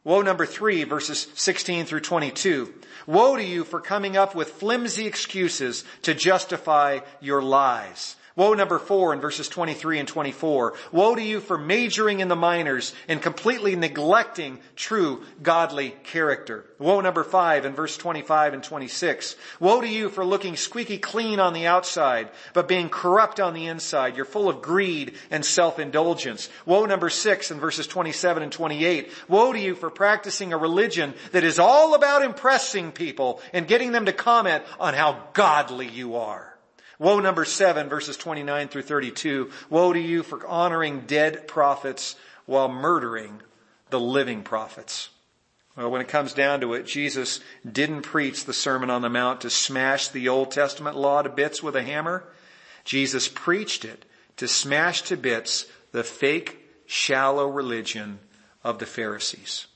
Woe 0.02 0.22
number 0.22 0.46
three, 0.46 0.84
verses 0.84 1.28
16 1.34 1.84
through 1.84 2.00
22. 2.00 2.72
Woe 3.06 3.36
to 3.36 3.44
you 3.44 3.64
for 3.64 3.80
coming 3.80 4.16
up 4.16 4.34
with 4.34 4.48
flimsy 4.48 5.06
excuses 5.06 5.84
to 6.02 6.14
justify 6.14 7.00
your 7.20 7.42
lies. 7.42 8.16
Woe 8.40 8.54
number 8.54 8.78
four 8.78 9.12
in 9.12 9.20
verses 9.20 9.50
23 9.50 9.98
and 9.98 10.08
24. 10.08 10.72
Woe 10.92 11.14
to 11.14 11.20
you 11.20 11.40
for 11.40 11.58
majoring 11.58 12.20
in 12.20 12.28
the 12.28 12.34
minors 12.34 12.94
and 13.06 13.20
completely 13.20 13.76
neglecting 13.76 14.60
true 14.76 15.24
godly 15.42 15.90
character. 16.04 16.64
Woe 16.78 17.02
number 17.02 17.22
five 17.22 17.66
in 17.66 17.74
verse 17.74 17.98
25 17.98 18.54
and 18.54 18.62
26. 18.62 19.36
Woe 19.60 19.82
to 19.82 19.86
you 19.86 20.08
for 20.08 20.24
looking 20.24 20.56
squeaky 20.56 20.96
clean 20.96 21.38
on 21.38 21.52
the 21.52 21.66
outside, 21.66 22.30
but 22.54 22.66
being 22.66 22.88
corrupt 22.88 23.40
on 23.40 23.52
the 23.52 23.66
inside. 23.66 24.16
You're 24.16 24.24
full 24.24 24.48
of 24.48 24.62
greed 24.62 25.16
and 25.30 25.44
self-indulgence. 25.44 26.48
Woe 26.64 26.86
number 26.86 27.10
six 27.10 27.50
in 27.50 27.60
verses 27.60 27.86
27 27.88 28.42
and 28.42 28.50
28. 28.50 29.12
Woe 29.28 29.52
to 29.52 29.60
you 29.60 29.74
for 29.74 29.90
practicing 29.90 30.54
a 30.54 30.56
religion 30.56 31.12
that 31.32 31.44
is 31.44 31.58
all 31.58 31.94
about 31.94 32.22
impressing 32.22 32.90
people 32.90 33.42
and 33.52 33.68
getting 33.68 33.92
them 33.92 34.06
to 34.06 34.14
comment 34.14 34.64
on 34.78 34.94
how 34.94 35.24
godly 35.34 35.88
you 35.88 36.16
are. 36.16 36.49
Woe 37.00 37.18
number 37.18 37.46
seven, 37.46 37.88
verses 37.88 38.18
29 38.18 38.68
through 38.68 38.82
32. 38.82 39.50
Woe 39.70 39.92
to 39.94 39.98
you 39.98 40.22
for 40.22 40.46
honoring 40.46 41.04
dead 41.06 41.48
prophets 41.48 42.14
while 42.44 42.68
murdering 42.68 43.40
the 43.88 43.98
living 43.98 44.42
prophets. 44.42 45.08
Well, 45.76 45.90
when 45.90 46.02
it 46.02 46.08
comes 46.08 46.34
down 46.34 46.60
to 46.60 46.74
it, 46.74 46.84
Jesus 46.84 47.40
didn't 47.70 48.02
preach 48.02 48.44
the 48.44 48.52
Sermon 48.52 48.90
on 48.90 49.00
the 49.00 49.08
Mount 49.08 49.40
to 49.40 49.50
smash 49.50 50.08
the 50.08 50.28
Old 50.28 50.50
Testament 50.50 50.94
law 50.94 51.22
to 51.22 51.30
bits 51.30 51.62
with 51.62 51.74
a 51.74 51.82
hammer. 51.82 52.22
Jesus 52.84 53.28
preached 53.28 53.86
it 53.86 54.04
to 54.36 54.46
smash 54.46 55.00
to 55.02 55.16
bits 55.16 55.64
the 55.92 56.04
fake, 56.04 56.58
shallow 56.84 57.48
religion 57.48 58.18
of 58.62 58.78
the 58.78 58.84
Pharisees. 58.84 59.68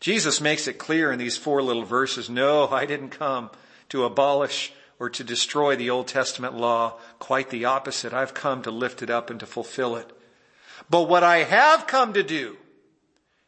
Jesus 0.00 0.40
makes 0.40 0.66
it 0.66 0.78
clear 0.78 1.12
in 1.12 1.18
these 1.20 1.36
four 1.36 1.62
little 1.62 1.84
verses, 1.84 2.28
no, 2.28 2.66
I 2.68 2.86
didn't 2.86 3.10
come 3.10 3.50
to 3.90 4.02
abolish 4.02 4.72
or 4.98 5.10
to 5.10 5.24
destroy 5.24 5.76
the 5.76 5.90
Old 5.90 6.08
Testament 6.08 6.54
law. 6.54 6.98
Quite 7.18 7.50
the 7.50 7.64
opposite. 7.64 8.12
I've 8.12 8.34
come 8.34 8.62
to 8.62 8.70
lift 8.70 9.02
it 9.02 9.10
up 9.10 9.30
and 9.30 9.40
to 9.40 9.46
fulfill 9.46 9.96
it. 9.96 10.10
But 10.88 11.08
what 11.08 11.22
I 11.24 11.38
have 11.38 11.86
come 11.86 12.12
to 12.14 12.22
do 12.22 12.56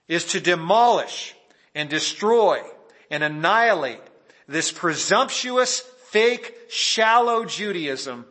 is 0.09 0.25
to 0.27 0.41
demolish 0.41 1.35
and 1.75 1.89
destroy 1.89 2.63
and 3.11 3.23
annihilate 3.23 4.01
this 4.49 4.73
presumptuous, 4.73 5.81
fake, 5.81 6.55
shallow 6.69 7.45
Judaism 7.45 8.27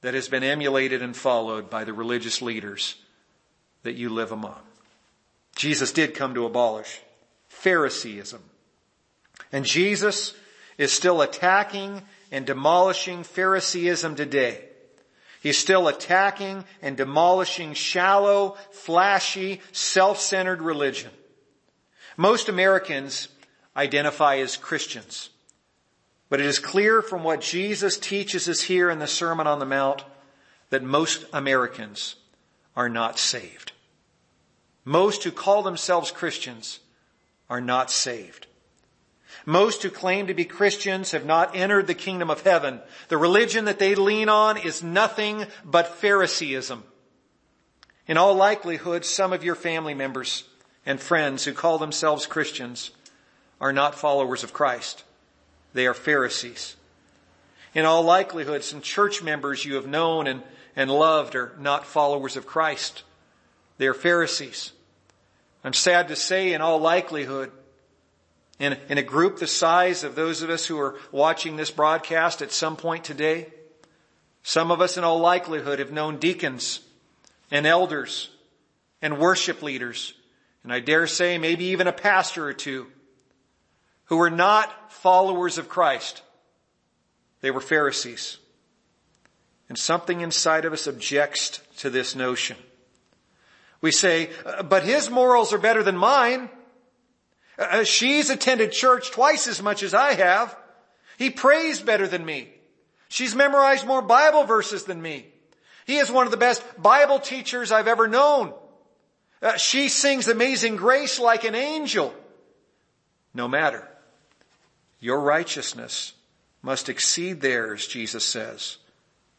that 0.00 0.14
has 0.14 0.28
been 0.28 0.42
emulated 0.42 1.02
and 1.02 1.16
followed 1.16 1.68
by 1.68 1.84
the 1.84 1.92
religious 1.92 2.40
leaders 2.40 2.96
that 3.82 3.94
you 3.94 4.08
live 4.08 4.32
among. 4.32 4.60
Jesus 5.56 5.92
did 5.92 6.14
come 6.14 6.34
to 6.34 6.46
abolish 6.46 7.00
Phariseeism. 7.48 8.40
And 9.52 9.64
Jesus 9.64 10.34
is 10.80 10.90
still 10.90 11.20
attacking 11.20 12.00
and 12.32 12.46
demolishing 12.46 13.22
Phariseeism 13.22 14.16
today. 14.16 14.64
He's 15.42 15.58
still 15.58 15.88
attacking 15.88 16.64
and 16.80 16.96
demolishing 16.96 17.74
shallow, 17.74 18.56
flashy, 18.70 19.60
self-centered 19.72 20.62
religion. 20.62 21.10
Most 22.16 22.48
Americans 22.48 23.28
identify 23.76 24.38
as 24.38 24.56
Christians. 24.56 25.28
But 26.30 26.40
it 26.40 26.46
is 26.46 26.58
clear 26.58 27.02
from 27.02 27.24
what 27.24 27.42
Jesus 27.42 27.98
teaches 27.98 28.48
us 28.48 28.62
here 28.62 28.88
in 28.88 29.00
the 29.00 29.06
Sermon 29.06 29.46
on 29.46 29.58
the 29.58 29.66
Mount 29.66 30.02
that 30.70 30.82
most 30.82 31.26
Americans 31.34 32.14
are 32.74 32.88
not 32.88 33.18
saved. 33.18 33.72
Most 34.86 35.24
who 35.24 35.30
call 35.30 35.62
themselves 35.62 36.10
Christians 36.10 36.78
are 37.50 37.60
not 37.60 37.90
saved. 37.90 38.46
Most 39.46 39.82
who 39.82 39.90
claim 39.90 40.26
to 40.26 40.34
be 40.34 40.44
Christians 40.44 41.12
have 41.12 41.24
not 41.24 41.56
entered 41.56 41.86
the 41.86 41.94
kingdom 41.94 42.30
of 42.30 42.42
heaven. 42.42 42.80
The 43.08 43.18
religion 43.18 43.64
that 43.64 43.78
they 43.78 43.94
lean 43.94 44.28
on 44.28 44.56
is 44.56 44.82
nothing 44.82 45.46
but 45.64 45.86
Phariseeism. 45.86 46.84
In 48.06 48.16
all 48.16 48.34
likelihood, 48.34 49.04
some 49.04 49.32
of 49.32 49.44
your 49.44 49.54
family 49.54 49.94
members 49.94 50.44
and 50.84 51.00
friends 51.00 51.44
who 51.44 51.52
call 51.52 51.78
themselves 51.78 52.26
Christians 52.26 52.90
are 53.60 53.72
not 53.72 53.94
followers 53.94 54.42
of 54.42 54.52
Christ. 54.52 55.04
They 55.74 55.86
are 55.86 55.94
Pharisees. 55.94 56.76
In 57.74 57.84
all 57.84 58.02
likelihood, 58.02 58.64
some 58.64 58.80
church 58.80 59.22
members 59.22 59.64
you 59.64 59.74
have 59.74 59.86
known 59.86 60.26
and, 60.26 60.42
and 60.74 60.90
loved 60.90 61.36
are 61.36 61.54
not 61.58 61.86
followers 61.86 62.36
of 62.36 62.46
Christ. 62.46 63.04
They 63.78 63.86
are 63.86 63.94
Pharisees. 63.94 64.72
I'm 65.62 65.72
sad 65.72 66.08
to 66.08 66.16
say, 66.16 66.52
in 66.52 66.60
all 66.60 66.78
likelihood, 66.78 67.52
in, 68.60 68.76
in 68.88 68.98
a 68.98 69.02
group 69.02 69.38
the 69.38 69.46
size 69.46 70.04
of 70.04 70.14
those 70.14 70.42
of 70.42 70.50
us 70.50 70.66
who 70.66 70.78
are 70.78 70.96
watching 71.10 71.56
this 71.56 71.70
broadcast 71.70 72.42
at 72.42 72.52
some 72.52 72.76
point 72.76 73.02
today. 73.02 73.48
Some 74.42 74.70
of 74.70 74.80
us 74.80 74.96
in 74.96 75.02
all 75.02 75.18
likelihood 75.18 75.80
have 75.80 75.90
known 75.90 76.18
deacons 76.18 76.80
and 77.50 77.66
elders 77.66 78.28
and 79.02 79.18
worship 79.18 79.62
leaders, 79.62 80.12
and 80.62 80.72
I 80.72 80.80
dare 80.80 81.06
say 81.06 81.38
maybe 81.38 81.64
even 81.66 81.86
a 81.86 81.92
pastor 81.92 82.46
or 82.46 82.52
two, 82.52 82.86
who 84.04 84.18
were 84.18 84.30
not 84.30 84.92
followers 84.92 85.56
of 85.56 85.68
Christ. 85.68 86.22
They 87.40 87.50
were 87.50 87.60
Pharisees. 87.60 88.38
And 89.70 89.78
something 89.78 90.20
inside 90.20 90.66
of 90.66 90.72
us 90.74 90.86
objects 90.86 91.60
to 91.78 91.88
this 91.88 92.14
notion. 92.14 92.58
We 93.80 93.92
say, 93.92 94.30
uh, 94.44 94.64
but 94.64 94.82
his 94.82 95.08
morals 95.08 95.52
are 95.54 95.58
better 95.58 95.82
than 95.82 95.96
mine. 95.96 96.50
Uh, 97.60 97.84
she's 97.84 98.30
attended 98.30 98.72
church 98.72 99.10
twice 99.10 99.46
as 99.46 99.62
much 99.62 99.82
as 99.82 99.92
I 99.92 100.14
have. 100.14 100.56
He 101.18 101.28
prays 101.28 101.80
better 101.80 102.08
than 102.08 102.24
me. 102.24 102.48
She's 103.10 103.34
memorized 103.34 103.86
more 103.86 104.00
Bible 104.00 104.44
verses 104.44 104.84
than 104.84 105.02
me. 105.02 105.26
He 105.86 105.98
is 105.98 106.10
one 106.10 106.26
of 106.26 106.30
the 106.30 106.38
best 106.38 106.64
Bible 106.80 107.20
teachers 107.20 107.70
I've 107.70 107.86
ever 107.86 108.08
known. 108.08 108.54
Uh, 109.42 109.58
she 109.58 109.90
sings 109.90 110.26
amazing 110.26 110.76
grace 110.76 111.18
like 111.18 111.44
an 111.44 111.54
angel. 111.54 112.14
No 113.34 113.46
matter. 113.46 113.86
Your 114.98 115.20
righteousness 115.20 116.14
must 116.62 116.88
exceed 116.88 117.40
theirs, 117.40 117.86
Jesus 117.86 118.24
says, 118.24 118.78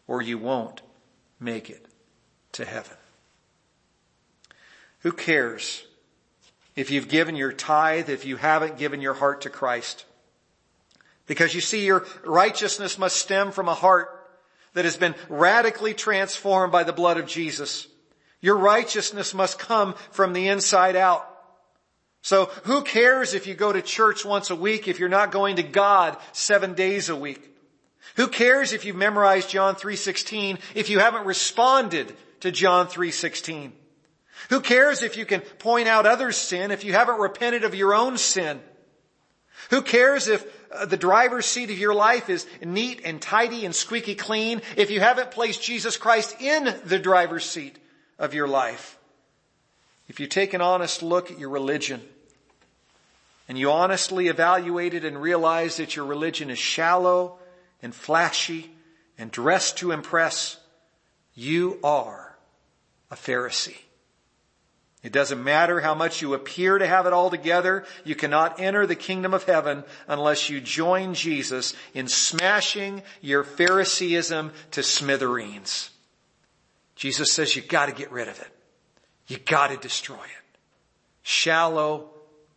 or 0.08 0.22
you 0.22 0.38
won't 0.38 0.82
make 1.40 1.70
it 1.70 1.86
to 2.54 2.66
heaven. 2.66 2.98
Who 5.00 5.12
cares 5.12 5.84
if 6.76 6.90
you've 6.92 7.10
given 7.10 7.36
your 7.36 7.52
tithe, 7.52 8.10
if 8.10 8.26
you 8.26 8.38
haven't 8.38 8.78
given 8.78 9.02
your 9.02 9.14
heart 9.14 9.42
to 9.42 9.50
Christ. 9.50 10.06
Because 11.28 11.54
you 11.54 11.62
see, 11.62 11.86
your 11.86 12.06
righteousness 12.26 12.98
must 12.98 13.18
stem 13.18 13.52
from 13.52 13.68
a 13.68 13.74
heart 13.74 14.10
that 14.74 14.86
has 14.86 14.98
been 14.98 15.16
radically 15.30 15.94
transformed 15.94 16.72
by 16.72 16.84
the 16.84 16.94
blood 16.94 17.18
of 17.18 17.28
Jesus. 17.28 17.88
Your 18.40 18.58
righteousness 18.58 19.34
must 19.34 19.60
come 19.60 19.96
from 20.12 20.34
the 20.34 20.48
inside 20.48 20.96
out. 20.96 21.28
So 22.22 22.46
who 22.64 22.84
cares 22.84 23.34
if 23.34 23.48
you 23.48 23.54
go 23.54 23.74
to 23.74 23.82
church 23.82 24.24
once 24.24 24.50
a 24.50 24.56
week 24.56 24.88
if 24.88 25.00
you're 25.00 25.10
not 25.10 25.32
going 25.32 25.58
to 25.58 25.64
God 25.64 26.18
seven 26.32 26.74
days 26.74 27.10
a 27.10 27.16
week? 27.16 27.48
Who 28.16 28.28
cares 28.28 28.74
if 28.74 28.86
you've 28.86 28.96
memorized 28.96 29.50
John 29.50 29.76
3.16 29.76 30.60
if 30.76 30.90
you 30.90 31.00
haven't 31.00 31.26
responded 31.26 32.16
to 32.42 32.52
John 32.52 32.88
3.16? 32.88 33.72
Who 34.50 34.62
cares 34.62 35.04
if 35.04 35.18
you 35.18 35.26
can 35.26 35.42
point 35.42 35.88
out 35.88 36.06
others' 36.06 36.38
sin 36.38 36.72
if 36.72 36.84
you 36.84 36.94
haven't 36.94 37.20
repented 37.20 37.64
of 37.64 37.76
your 37.76 37.94
own 37.94 38.18
sin? 38.18 38.60
Who 39.70 39.82
cares 39.82 40.28
if 40.28 40.46
uh, 40.72 40.86
the 40.86 40.98
driver's 40.98 41.46
seat 41.46 41.70
of 41.70 41.78
your 41.78 41.94
life 41.94 42.30
is 42.30 42.46
neat 42.64 43.02
and 43.06 43.22
tidy 43.22 43.66
and 43.66 43.76
squeaky 43.76 44.16
clean 44.16 44.62
if 44.76 44.92
you 44.92 45.00
haven't 45.00 45.32
placed 45.32 45.62
Jesus 45.64 45.98
Christ 45.98 46.36
in 46.42 46.76
the 46.86 47.00
driver's 47.00 47.46
seat 47.46 47.78
of 48.18 48.34
your 48.34 48.48
life? 48.48 48.98
If 50.10 50.20
you 50.20 50.28
take 50.28 50.54
an 50.54 50.62
honest 50.62 51.04
look 51.04 51.32
at 51.32 51.40
your 51.40 51.50
religion 51.50 52.02
and 53.48 53.58
you 53.58 53.72
honestly 53.72 54.28
evaluate 54.28 54.94
it 54.94 55.06
and 55.06 55.22
realize 55.22 55.78
that 55.78 55.96
your 55.96 56.06
religion 56.06 56.50
is 56.50 56.60
shallow 56.60 57.38
and 57.82 57.96
flashy 57.96 58.72
and 59.18 59.32
dressed 59.32 59.78
to 59.78 59.92
impress, 59.92 60.58
you 61.34 61.80
are 61.84 62.36
a 63.10 63.16
Pharisee. 63.16 63.78
It 65.04 65.12
doesn't 65.12 65.44
matter 65.44 65.80
how 65.80 65.96
much 65.96 66.22
you 66.22 66.36
appear 66.36 66.78
to 66.78 66.86
have 66.86 67.08
it 67.08 67.14
all 67.14 67.32
together. 67.32 67.86
You 68.04 68.16
cannot 68.16 68.60
enter 68.60 68.86
the 68.86 68.96
kingdom 68.96 69.34
of 69.34 69.46
heaven 69.46 69.84
unless 70.08 70.50
you 70.50 70.62
join 70.62 71.16
Jesus 71.16 71.74
in 71.96 72.08
smashing 72.08 73.02
your 73.20 73.44
Phariseeism 73.44 74.52
to 74.72 74.84
smithereens. 74.84 75.90
Jesus 76.96 77.32
says 77.32 77.56
you 77.56 77.64
gotta 77.64 77.94
get 77.94 78.12
rid 78.12 78.28
of 78.28 78.40
it. 78.40 78.50
You 79.26 79.38
gotta 79.40 79.76
destroy 79.78 80.24
it. 80.24 80.58
Shallow, 81.24 82.12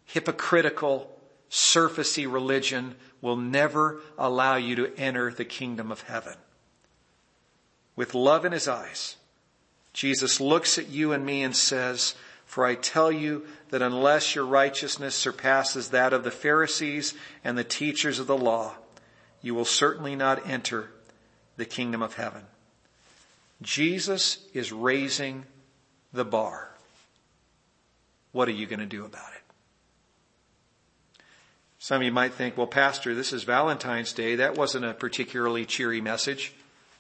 hypocritical, 0.05 1.11
surfacey 1.51 2.31
religion 2.31 2.95
will 3.23 3.37
never 3.37 4.03
allow 4.19 4.57
you 4.57 4.77
to 4.77 4.95
enter 4.99 5.33
the 5.33 5.47
kingdom 5.47 5.91
of 5.91 6.03
heaven. 6.03 6.35
With 7.97 8.15
love 8.15 8.45
in 8.45 8.53
his 8.53 8.69
eyes, 8.69 9.17
Jesus 9.95 10.41
looks 10.41 10.77
at 10.79 10.89
you 10.89 11.13
and 11.13 11.25
me 11.25 11.43
and 11.43 11.57
says, 11.57 12.15
for 12.47 12.65
I 12.65 12.75
tell 12.75 13.11
you 13.11 13.47
that 13.71 13.83
unless 13.83 14.35
your 14.35 14.47
righteousness 14.47 15.15
surpasses 15.15 15.89
that 15.89 16.13
of 16.13 16.25
the 16.25 16.31
Pharisees 16.31 17.15
and 17.43 17.59
the 17.59 17.65
teachers 17.65 18.19
of 18.19 18.27
the 18.27 18.37
law, 18.37 18.75
you 19.43 19.55
will 19.55 19.65
certainly 19.65 20.15
not 20.15 20.47
enter 20.49 20.91
the 21.57 21.65
kingdom 21.65 22.03
of 22.03 22.15
heaven. 22.15 22.43
Jesus 23.63 24.39
is 24.53 24.73
raising 24.73 25.45
the 26.13 26.25
bar. 26.25 26.71
What 28.33 28.49
are 28.49 28.53
you 28.53 28.67
going 28.67 28.81
to 28.81 28.87
do 28.87 29.05
about 29.05 29.31
it? 29.35 29.43
Some 31.79 31.99
of 31.99 32.03
you 32.05 32.13
might 32.13 32.33
think, 32.33 32.57
well, 32.57 32.67
Pastor, 32.67 33.15
this 33.15 33.33
is 33.33 33.43
Valentine's 33.45 34.13
Day. 34.13 34.37
That 34.37 34.57
wasn't 34.57 34.87
a 34.87 34.95
particularly 34.95 35.67
cheery 35.67 36.01
message. 36.01 36.55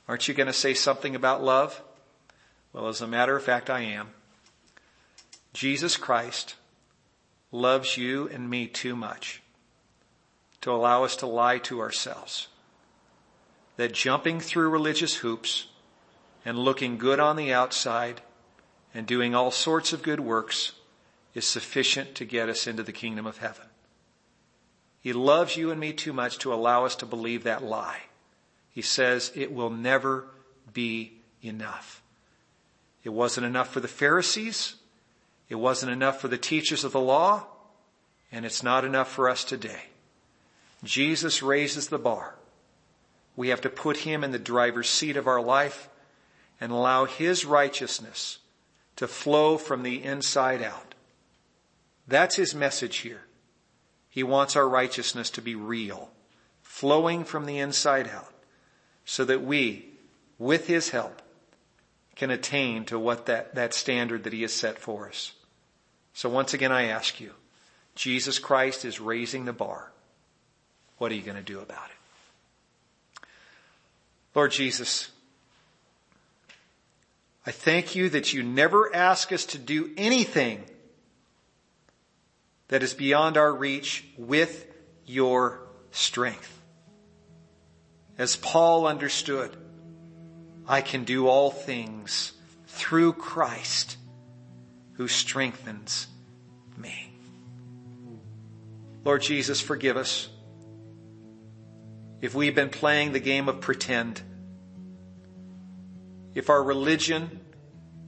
Aren't 0.06 0.28
you 0.28 0.34
going 0.34 0.46
to 0.46 0.52
say 0.52 0.74
something 0.74 1.16
about 1.16 1.42
love? 1.42 1.80
Well, 2.72 2.88
as 2.88 3.00
a 3.00 3.06
matter 3.06 3.34
of 3.34 3.42
fact, 3.42 3.70
I 3.70 3.80
am. 3.80 4.10
Jesus 5.54 5.96
Christ 5.96 6.56
loves 7.52 7.96
you 7.96 8.28
and 8.28 8.50
me 8.50 8.66
too 8.66 8.94
much 8.96 9.40
to 10.60 10.72
allow 10.72 11.04
us 11.04 11.16
to 11.16 11.26
lie 11.26 11.58
to 11.58 11.80
ourselves. 11.80 12.48
That 13.76 13.92
jumping 13.92 14.40
through 14.40 14.68
religious 14.68 15.16
hoops 15.16 15.68
and 16.44 16.58
looking 16.58 16.98
good 16.98 17.20
on 17.20 17.36
the 17.36 17.52
outside 17.52 18.20
and 18.92 19.06
doing 19.06 19.34
all 19.34 19.50
sorts 19.50 19.92
of 19.92 20.02
good 20.02 20.20
works 20.20 20.72
is 21.34 21.46
sufficient 21.46 22.14
to 22.16 22.24
get 22.24 22.48
us 22.48 22.66
into 22.66 22.82
the 22.82 22.92
kingdom 22.92 23.26
of 23.26 23.38
heaven. 23.38 23.66
He 25.00 25.12
loves 25.12 25.56
you 25.56 25.70
and 25.70 25.78
me 25.78 25.92
too 25.92 26.12
much 26.12 26.38
to 26.38 26.52
allow 26.52 26.84
us 26.84 26.96
to 26.96 27.06
believe 27.06 27.44
that 27.44 27.62
lie. 27.62 28.02
He 28.70 28.82
says 28.82 29.30
it 29.34 29.52
will 29.52 29.70
never 29.70 30.26
be 30.72 31.12
enough. 31.42 32.02
It 33.04 33.10
wasn't 33.10 33.46
enough 33.46 33.68
for 33.68 33.80
the 33.80 33.88
Pharisees. 33.88 34.76
It 35.48 35.56
wasn't 35.56 35.92
enough 35.92 36.20
for 36.20 36.28
the 36.28 36.38
teachers 36.38 36.84
of 36.84 36.92
the 36.92 37.00
law. 37.00 37.46
And 38.32 38.44
it's 38.44 38.62
not 38.62 38.84
enough 38.84 39.10
for 39.12 39.28
us 39.30 39.44
today. 39.44 39.84
Jesus 40.82 41.42
raises 41.42 41.88
the 41.88 41.98
bar. 41.98 42.34
We 43.36 43.48
have 43.48 43.60
to 43.60 43.70
put 43.70 43.98
him 43.98 44.24
in 44.24 44.32
the 44.32 44.38
driver's 44.38 44.88
seat 44.88 45.16
of 45.16 45.28
our 45.28 45.40
life 45.40 45.88
and 46.60 46.72
allow 46.72 47.04
his 47.04 47.44
righteousness 47.44 48.38
to 48.96 49.06
flow 49.06 49.56
from 49.56 49.82
the 49.82 50.02
inside 50.02 50.62
out. 50.62 50.94
That's 52.06 52.36
his 52.36 52.54
message 52.54 52.98
here. 52.98 53.22
He 54.10 54.22
wants 54.22 54.56
our 54.56 54.68
righteousness 54.68 55.30
to 55.30 55.42
be 55.42 55.54
real, 55.54 56.10
flowing 56.62 57.24
from 57.24 57.46
the 57.46 57.58
inside 57.58 58.08
out, 58.08 58.32
so 59.04 59.24
that 59.24 59.42
we, 59.42 59.90
with 60.38 60.66
his 60.66 60.90
help, 60.90 61.22
can 62.16 62.30
attain 62.30 62.84
to 62.86 62.98
what 62.98 63.26
that, 63.26 63.54
that 63.54 63.74
standard 63.74 64.24
that 64.24 64.32
he 64.32 64.42
has 64.42 64.52
set 64.52 64.78
for 64.78 65.08
us. 65.08 65.32
So 66.12 66.28
once 66.28 66.54
again, 66.54 66.72
I 66.72 66.84
ask 66.84 67.20
you, 67.20 67.32
Jesus 67.94 68.38
Christ 68.38 68.84
is 68.84 69.00
raising 69.00 69.44
the 69.44 69.52
bar. 69.52 69.90
What 70.98 71.10
are 71.10 71.14
you 71.14 71.22
going 71.22 71.36
to 71.36 71.42
do 71.42 71.60
about 71.60 71.86
it? 71.86 73.26
Lord 74.34 74.52
Jesus, 74.52 75.10
I 77.46 77.50
thank 77.50 77.94
you 77.94 78.08
that 78.10 78.32
you 78.32 78.42
never 78.42 78.94
ask 78.94 79.32
us 79.32 79.44
to 79.46 79.58
do 79.58 79.90
anything 79.96 80.64
that 82.68 82.82
is 82.82 82.94
beyond 82.94 83.36
our 83.36 83.52
reach 83.52 84.04
with 84.16 84.66
your 85.06 85.60
strength. 85.90 86.60
As 88.16 88.36
Paul 88.36 88.86
understood, 88.86 89.56
I 90.66 90.80
can 90.80 91.04
do 91.04 91.28
all 91.28 91.50
things 91.50 92.32
through 92.66 93.14
Christ 93.14 93.96
who 94.94 95.08
strengthens 95.08 96.06
me. 96.76 97.10
Lord 99.04 99.22
Jesus, 99.22 99.60
forgive 99.60 99.96
us 99.96 100.28
if 102.20 102.34
we've 102.34 102.54
been 102.54 102.70
playing 102.70 103.12
the 103.12 103.20
game 103.20 103.48
of 103.48 103.60
pretend 103.60 104.22
if 106.34 106.50
our 106.50 106.62
religion, 106.62 107.40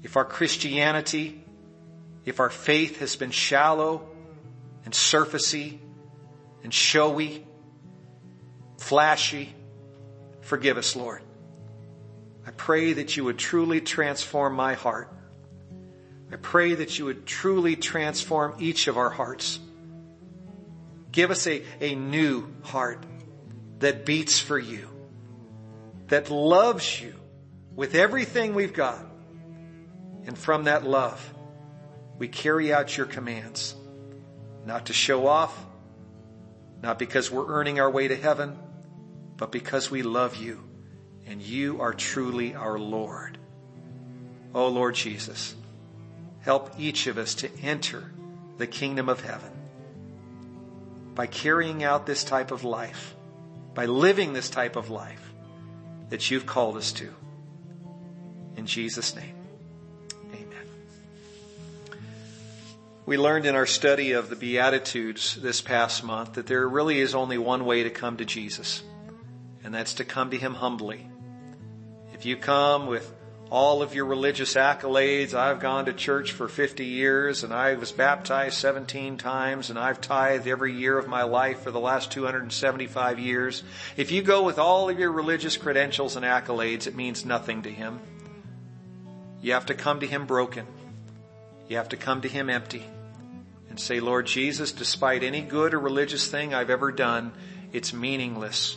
if 0.02 0.16
our 0.16 0.24
Christianity, 0.24 1.44
if 2.24 2.40
our 2.40 2.50
faith 2.50 2.98
has 2.98 3.14
been 3.16 3.30
shallow 3.30 4.08
and 4.84 4.92
surfacey 4.92 5.78
and 6.64 6.74
showy, 6.74 7.46
flashy, 8.78 9.54
forgive 10.40 10.76
us, 10.76 10.96
Lord. 10.96 11.22
I 12.46 12.52
pray 12.52 12.92
that 12.92 13.16
you 13.16 13.24
would 13.24 13.38
truly 13.38 13.80
transform 13.80 14.54
my 14.54 14.74
heart. 14.74 15.12
I 16.32 16.36
pray 16.36 16.76
that 16.76 16.96
you 16.96 17.06
would 17.06 17.26
truly 17.26 17.74
transform 17.74 18.54
each 18.60 18.86
of 18.86 18.96
our 18.96 19.10
hearts. 19.10 19.58
Give 21.10 21.32
us 21.32 21.46
a, 21.48 21.64
a 21.80 21.96
new 21.96 22.46
heart 22.62 23.04
that 23.80 24.06
beats 24.06 24.38
for 24.38 24.58
you, 24.58 24.88
that 26.06 26.30
loves 26.30 27.00
you, 27.00 27.14
with 27.74 27.94
everything 27.96 28.54
we've 28.54 28.72
got. 28.72 29.04
And 30.26 30.38
from 30.38 30.64
that 30.64 30.84
love, 30.84 31.34
we 32.16 32.28
carry 32.28 32.72
out 32.72 32.96
your 32.96 33.06
commands, 33.06 33.74
not 34.64 34.86
to 34.86 34.92
show 34.92 35.26
off, 35.26 35.66
not 36.80 36.98
because 36.98 37.30
we're 37.30 37.48
earning 37.48 37.80
our 37.80 37.90
way 37.90 38.08
to 38.08 38.16
heaven, 38.16 38.56
but 39.36 39.50
because 39.50 39.90
we 39.90 40.02
love 40.02 40.36
you 40.36 40.65
and 41.26 41.42
you 41.42 41.80
are 41.80 41.92
truly 41.92 42.54
our 42.54 42.78
Lord. 42.78 43.38
Oh 44.54 44.68
Lord 44.68 44.94
Jesus, 44.94 45.54
help 46.40 46.78
each 46.78 47.06
of 47.06 47.18
us 47.18 47.34
to 47.36 47.50
enter 47.60 48.12
the 48.58 48.66
kingdom 48.66 49.08
of 49.08 49.20
heaven 49.20 49.50
by 51.14 51.26
carrying 51.26 51.82
out 51.82 52.06
this 52.06 52.24
type 52.24 52.50
of 52.50 52.62
life, 52.62 53.14
by 53.74 53.86
living 53.86 54.32
this 54.32 54.48
type 54.48 54.76
of 54.76 54.90
life 54.90 55.32
that 56.10 56.30
you've 56.30 56.46
called 56.46 56.76
us 56.76 56.92
to. 56.92 57.12
In 58.56 58.66
Jesus' 58.66 59.16
name, 59.16 59.34
amen. 60.32 61.98
We 63.04 63.18
learned 63.18 63.46
in 63.46 63.54
our 63.54 63.66
study 63.66 64.12
of 64.12 64.30
the 64.30 64.36
Beatitudes 64.36 65.36
this 65.36 65.60
past 65.60 66.04
month 66.04 66.34
that 66.34 66.46
there 66.46 66.68
really 66.68 67.00
is 67.00 67.14
only 67.14 67.38
one 67.38 67.64
way 67.64 67.82
to 67.82 67.90
come 67.90 68.16
to 68.18 68.24
Jesus, 68.24 68.82
and 69.64 69.74
that's 69.74 69.94
to 69.94 70.04
come 70.04 70.30
to 70.30 70.38
Him 70.38 70.54
humbly. 70.54 71.08
If 72.16 72.24
you 72.24 72.36
come 72.36 72.86
with 72.86 73.12
all 73.50 73.80
of 73.80 73.94
your 73.94 74.06
religious 74.06 74.54
accolades. 74.54 75.32
I've 75.32 75.60
gone 75.60 75.84
to 75.86 75.92
church 75.92 76.32
for 76.32 76.48
50 76.48 76.84
years 76.84 77.44
and 77.44 77.52
I 77.52 77.74
was 77.74 77.92
baptized 77.92 78.56
17 78.56 79.18
times 79.18 79.70
and 79.70 79.78
I've 79.78 80.00
tithed 80.00 80.48
every 80.48 80.72
year 80.72 80.98
of 80.98 81.06
my 81.06 81.22
life 81.22 81.60
for 81.60 81.70
the 81.70 81.78
last 81.78 82.10
275 82.10 83.18
years. 83.20 83.62
If 83.96 84.10
you 84.10 84.22
go 84.22 84.42
with 84.42 84.58
all 84.58 84.90
of 84.90 84.98
your 84.98 85.12
religious 85.12 85.56
credentials 85.56 86.16
and 86.16 86.24
accolades, 86.24 86.86
it 86.86 86.96
means 86.96 87.24
nothing 87.24 87.62
to 87.62 87.70
him. 87.70 88.00
You 89.40 89.52
have 89.52 89.66
to 89.66 89.74
come 89.74 90.00
to 90.00 90.06
Him 90.06 90.26
broken. 90.26 90.66
You 91.68 91.76
have 91.76 91.90
to 91.90 91.96
come 91.96 92.22
to 92.22 92.28
Him 92.28 92.50
empty 92.50 92.84
and 93.68 93.78
say, 93.78 94.00
Lord 94.00 94.26
Jesus, 94.26 94.72
despite 94.72 95.22
any 95.22 95.40
good 95.40 95.72
or 95.72 95.78
religious 95.78 96.26
thing 96.26 96.52
I've 96.52 96.70
ever 96.70 96.90
done, 96.90 97.32
it's 97.72 97.92
meaningless 97.92 98.76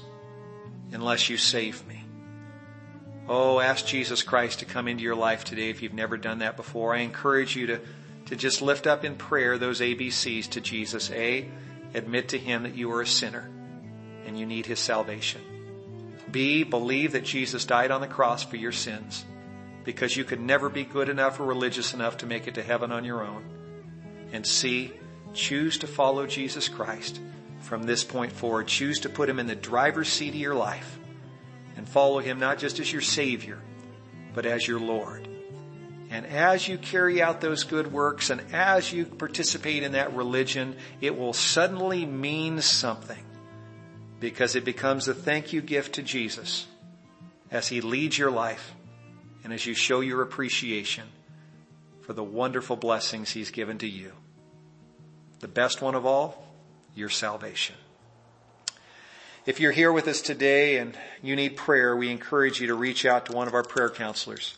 unless 0.92 1.30
you 1.30 1.38
save 1.38 1.88
me. 1.88 2.04
Oh, 3.32 3.60
ask 3.60 3.86
Jesus 3.86 4.24
Christ 4.24 4.60
to 4.60 4.66
come 4.66 4.88
into 4.88 5.04
your 5.04 5.16
life 5.16 5.46
today 5.46 5.70
if 5.70 5.84
you've 5.84 5.94
never 5.94 6.18
done 6.18 6.40
that 6.40 6.58
before. 6.58 6.96
I 6.96 7.02
encourage 7.02 7.56
you 7.56 7.68
to, 7.68 7.80
to 8.26 8.36
just 8.36 8.60
lift 8.60 8.88
up 8.88 9.06
in 9.06 9.18
prayer 9.18 9.60
those 9.60 9.82
ABCs 9.82 10.50
to 10.50 10.62
Jesus. 10.62 11.12
A, 11.12 11.48
admit 11.94 12.30
to 12.30 12.40
Him 12.40 12.64
that 12.64 12.74
you 12.74 12.92
are 12.92 13.04
a 13.04 13.08
sinner 13.08 13.48
and 14.26 14.38
you 14.38 14.48
need 14.48 14.66
His 14.66 14.80
salvation. 14.80 15.42
B, 16.32 16.64
believe 16.64 17.12
that 17.12 17.24
Jesus 17.24 17.66
died 17.66 17.92
on 17.92 18.02
the 18.02 18.08
cross 18.08 18.44
for 18.44 18.56
your 18.56 18.72
sins 18.72 19.24
because 19.84 20.18
you 20.18 20.24
could 20.24 20.42
never 20.42 20.68
be 20.68 20.84
good 20.84 21.08
enough 21.08 21.40
or 21.40 21.46
religious 21.46 21.94
enough 21.94 22.18
to 22.18 22.26
make 22.26 22.48
it 22.48 22.56
to 22.56 22.64
heaven 22.64 22.92
on 22.92 23.06
your 23.06 23.24
own. 23.24 23.44
And 24.32 24.44
C, 24.44 24.92
choose 25.36 25.78
to 25.78 25.88
follow 25.88 26.26
Jesus 26.26 26.68
Christ 26.68 27.20
from 27.60 27.84
this 27.84 28.04
point 28.04 28.32
forward. 28.32 28.68
Choose 28.68 29.02
to 29.02 29.10
put 29.10 29.30
him 29.30 29.38
in 29.38 29.46
the 29.46 29.56
driver's 29.56 30.10
seat 30.10 30.30
of 30.30 30.36
your 30.36 30.56
life 30.56 30.99
and 31.80 31.88
follow 31.88 32.20
him 32.20 32.40
not 32.40 32.60
just 32.60 32.80
as 32.80 32.92
your 32.92 33.02
Savior, 33.02 33.58
but 34.34 34.46
as 34.46 34.68
your 34.68 34.80
Lord. 34.80 35.28
And 36.12 36.26
as 36.26 36.68
you 36.68 36.78
carry 36.78 37.22
out 37.22 37.40
those 37.40 37.64
good 37.64 37.92
works 37.92 38.30
and 38.30 38.42
as 38.54 38.92
you 38.92 39.06
participate 39.06 39.84
in 39.84 39.94
that 39.94 40.14
religion, 40.14 40.76
it 41.00 41.18
will 41.18 41.32
suddenly 41.32 42.06
mean 42.06 42.60
something 42.60 43.24
because 44.20 44.56
it 44.56 44.66
becomes 44.66 45.08
a 45.08 45.14
thank 45.14 45.54
you 45.54 45.62
gift 45.62 45.96
to 45.96 46.04
Jesus 46.04 46.68
as 47.50 47.70
he 47.70 47.80
leads 47.80 48.18
your 48.18 48.32
life 48.32 48.76
and 49.46 49.54
as 49.54 49.66
you 49.66 49.74
show 49.74 50.02
your 50.02 50.22
appreciation 50.22 51.06
for 52.02 52.12
the 52.12 52.24
wonderful 52.24 52.76
blessings 52.76 53.32
He's 53.32 53.52
given 53.52 53.78
to 53.78 53.88
you. 53.88 54.12
The 55.40 55.48
best 55.48 55.82
one 55.82 55.96
of 55.96 56.06
all, 56.06 56.44
your 56.94 57.08
salvation. 57.08 57.76
If 59.50 59.60
you're 59.60 59.72
here 59.72 59.92
with 59.92 60.08
us 60.08 60.22
today 60.22 60.78
and 60.78 60.96
you 61.24 61.36
need 61.36 61.58
prayer, 61.58 61.96
we 61.96 62.12
encourage 62.12 62.62
you 62.62 62.68
to 62.68 62.76
reach 62.76 63.04
out 63.04 63.26
to 63.26 63.32
one 63.32 63.48
of 63.48 63.56
our 63.56 63.64
prayer 63.64 63.90
counselors. 63.90 64.56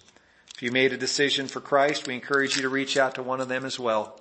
If 0.53 0.61
you 0.61 0.69
made 0.69 0.91
a 0.91 0.97
decision 0.97 1.47
for 1.47 1.61
Christ, 1.61 2.09
we 2.09 2.13
encourage 2.13 2.57
you 2.57 2.63
to 2.63 2.67
reach 2.67 2.97
out 2.97 3.15
to 3.15 3.23
one 3.23 3.39
of 3.39 3.47
them 3.47 3.63
as 3.63 3.79
well. 3.79 4.19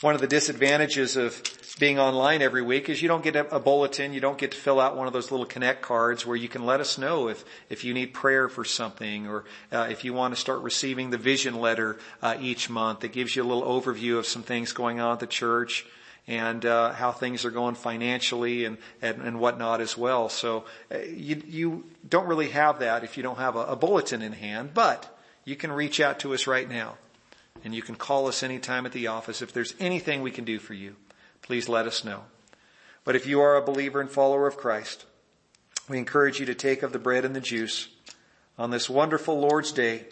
One 0.00 0.14
of 0.14 0.22
the 0.22 0.26
disadvantages 0.26 1.18
of 1.18 1.42
being 1.78 1.98
online 1.98 2.40
every 2.40 2.62
week 2.62 2.88
is 2.88 3.02
you 3.02 3.08
don't 3.08 3.22
get 3.22 3.36
a, 3.36 3.60
bulletin, 3.60 4.14
you 4.14 4.22
don't 4.22 4.38
get 4.38 4.52
to 4.52 4.56
fill 4.56 4.80
out 4.80 4.96
one 4.96 5.06
of 5.06 5.12
those 5.12 5.30
little 5.30 5.44
connect 5.44 5.82
cards 5.82 6.24
where 6.24 6.34
you 6.34 6.48
can 6.48 6.64
let 6.64 6.80
us 6.80 6.96
know 6.96 7.28
if, 7.28 7.44
if 7.68 7.84
you 7.84 7.92
need 7.92 8.14
prayer 8.14 8.48
for 8.48 8.64
something 8.64 9.28
or 9.28 9.44
uh, 9.70 9.86
if 9.90 10.02
you 10.02 10.14
want 10.14 10.34
to 10.34 10.40
start 10.40 10.62
receiving 10.62 11.10
the 11.10 11.18
vision 11.18 11.60
letter 11.60 11.98
uh, 12.22 12.38
each 12.40 12.70
month 12.70 13.00
that 13.00 13.12
gives 13.12 13.36
you 13.36 13.42
a 13.42 13.44
little 13.44 13.64
overview 13.64 14.16
of 14.16 14.24
some 14.24 14.42
things 14.42 14.72
going 14.72 14.98
on 14.98 15.12
at 15.12 15.20
the 15.20 15.26
church 15.26 15.84
and 16.26 16.64
uh, 16.64 16.92
how 16.92 17.12
things 17.12 17.44
are 17.44 17.50
going 17.50 17.74
financially 17.74 18.64
and, 18.64 18.78
and, 19.02 19.22
and 19.22 19.40
whatnot 19.40 19.80
as 19.80 19.96
well. 19.96 20.28
So 20.28 20.64
uh, 20.92 20.98
you, 20.98 21.42
you 21.46 21.84
don't 22.08 22.26
really 22.26 22.50
have 22.50 22.80
that 22.80 23.04
if 23.04 23.16
you 23.16 23.22
don't 23.22 23.38
have 23.38 23.56
a, 23.56 23.60
a 23.66 23.76
bulletin 23.76 24.22
in 24.22 24.32
hand, 24.32 24.70
but 24.74 25.18
you 25.44 25.56
can 25.56 25.72
reach 25.72 26.00
out 26.00 26.20
to 26.20 26.34
us 26.34 26.46
right 26.46 26.68
now. 26.68 26.96
And 27.64 27.74
you 27.74 27.82
can 27.82 27.96
call 27.96 28.26
us 28.26 28.42
anytime 28.42 28.86
at 28.86 28.92
the 28.92 29.08
office. 29.08 29.42
If 29.42 29.52
there's 29.52 29.74
anything 29.80 30.22
we 30.22 30.30
can 30.30 30.44
do 30.44 30.58
for 30.58 30.72
you, 30.72 30.96
please 31.42 31.68
let 31.68 31.86
us 31.86 32.04
know. 32.04 32.22
But 33.04 33.16
if 33.16 33.26
you 33.26 33.40
are 33.40 33.56
a 33.56 33.62
believer 33.62 34.00
and 34.00 34.10
follower 34.10 34.46
of 34.46 34.56
Christ, 34.56 35.04
we 35.88 35.98
encourage 35.98 36.38
you 36.38 36.46
to 36.46 36.54
take 36.54 36.82
of 36.82 36.92
the 36.92 36.98
bread 36.98 37.24
and 37.24 37.34
the 37.34 37.40
juice 37.40 37.88
on 38.56 38.70
this 38.70 38.88
wonderful 38.88 39.40
Lord's 39.40 39.72
Day, 39.72 40.04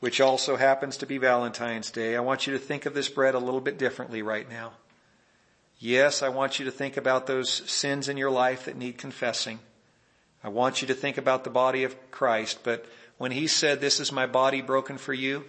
which 0.00 0.20
also 0.20 0.56
happens 0.56 0.98
to 0.98 1.06
be 1.06 1.18
Valentine's 1.18 1.90
Day. 1.90 2.14
I 2.14 2.20
want 2.20 2.46
you 2.46 2.52
to 2.52 2.58
think 2.58 2.84
of 2.84 2.94
this 2.94 3.08
bread 3.08 3.34
a 3.34 3.38
little 3.38 3.60
bit 3.60 3.78
differently 3.78 4.22
right 4.22 4.48
now. 4.48 4.72
Yes, 5.78 6.22
I 6.22 6.28
want 6.30 6.58
you 6.58 6.64
to 6.64 6.70
think 6.70 6.96
about 6.96 7.26
those 7.26 7.50
sins 7.70 8.08
in 8.08 8.16
your 8.16 8.30
life 8.30 8.64
that 8.64 8.76
need 8.76 8.98
confessing. 8.98 9.58
I 10.42 10.48
want 10.48 10.80
you 10.80 10.88
to 10.88 10.94
think 10.94 11.18
about 11.18 11.44
the 11.44 11.50
body 11.50 11.84
of 11.84 12.10
Christ, 12.10 12.60
but 12.62 12.86
when 13.18 13.32
he 13.32 13.46
said, 13.46 13.80
this 13.80 14.00
is 14.00 14.12
my 14.12 14.26
body 14.26 14.62
broken 14.62 14.98
for 14.98 15.12
you, 15.12 15.44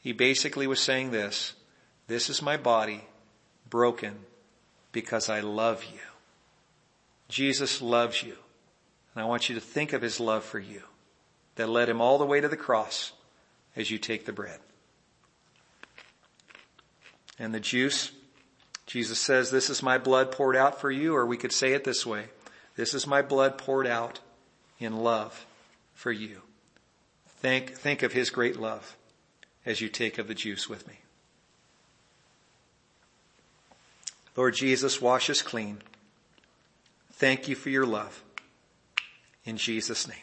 he 0.00 0.12
basically 0.12 0.66
was 0.66 0.80
saying 0.80 1.10
this, 1.10 1.54
this 2.06 2.28
is 2.28 2.42
my 2.42 2.56
body 2.56 3.02
broken 3.70 4.14
because 4.92 5.28
I 5.28 5.40
love 5.40 5.84
you. 5.84 6.00
Jesus 7.28 7.80
loves 7.80 8.22
you. 8.22 8.36
And 9.14 9.22
I 9.22 9.26
want 9.26 9.48
you 9.48 9.54
to 9.54 9.60
think 9.60 9.92
of 9.92 10.02
his 10.02 10.20
love 10.20 10.44
for 10.44 10.58
you 10.58 10.82
that 11.56 11.68
led 11.68 11.88
him 11.88 12.00
all 12.00 12.18
the 12.18 12.26
way 12.26 12.40
to 12.40 12.48
the 12.48 12.56
cross 12.56 13.12
as 13.76 13.90
you 13.90 13.98
take 13.98 14.24
the 14.24 14.32
bread. 14.32 14.58
And 17.38 17.54
the 17.54 17.60
juice, 17.60 18.10
Jesus 18.86 19.18
says, 19.18 19.50
this 19.50 19.70
is 19.70 19.82
my 19.82 19.98
blood 19.98 20.30
poured 20.30 20.56
out 20.56 20.80
for 20.80 20.90
you, 20.90 21.16
or 21.16 21.24
we 21.26 21.36
could 21.36 21.52
say 21.52 21.72
it 21.72 21.84
this 21.84 22.04
way. 22.04 22.26
This 22.76 22.94
is 22.94 23.06
my 23.06 23.22
blood 23.22 23.56
poured 23.58 23.86
out 23.86 24.20
in 24.78 24.96
love 24.98 25.46
for 25.94 26.12
you. 26.12 26.42
Think, 27.38 27.74
think 27.74 28.02
of 28.02 28.12
his 28.12 28.30
great 28.30 28.58
love 28.58 28.96
as 29.64 29.80
you 29.80 29.88
take 29.88 30.18
of 30.18 30.28
the 30.28 30.34
juice 30.34 30.68
with 30.68 30.86
me. 30.86 30.94
Lord 34.36 34.54
Jesus, 34.54 35.00
wash 35.00 35.30
us 35.30 35.42
clean. 35.42 35.78
Thank 37.12 37.48
you 37.48 37.54
for 37.54 37.70
your 37.70 37.86
love. 37.86 38.22
In 39.44 39.56
Jesus' 39.56 40.08
name, 40.08 40.16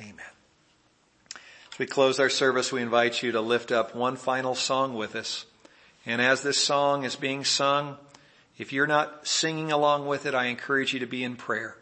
amen. 0.00 0.20
As 1.72 1.78
we 1.78 1.86
close 1.86 2.20
our 2.20 2.30
service, 2.30 2.72
we 2.72 2.82
invite 2.82 3.22
you 3.22 3.32
to 3.32 3.40
lift 3.40 3.72
up 3.72 3.94
one 3.94 4.16
final 4.16 4.54
song 4.54 4.94
with 4.94 5.16
us. 5.16 5.45
And 6.06 6.22
as 6.22 6.42
this 6.42 6.56
song 6.56 7.04
is 7.04 7.16
being 7.16 7.44
sung, 7.44 7.96
if 8.56 8.72
you're 8.72 8.86
not 8.86 9.26
singing 9.26 9.72
along 9.72 10.06
with 10.06 10.24
it, 10.24 10.34
I 10.34 10.46
encourage 10.46 10.94
you 10.94 11.00
to 11.00 11.06
be 11.06 11.24
in 11.24 11.36
prayer. 11.36 11.76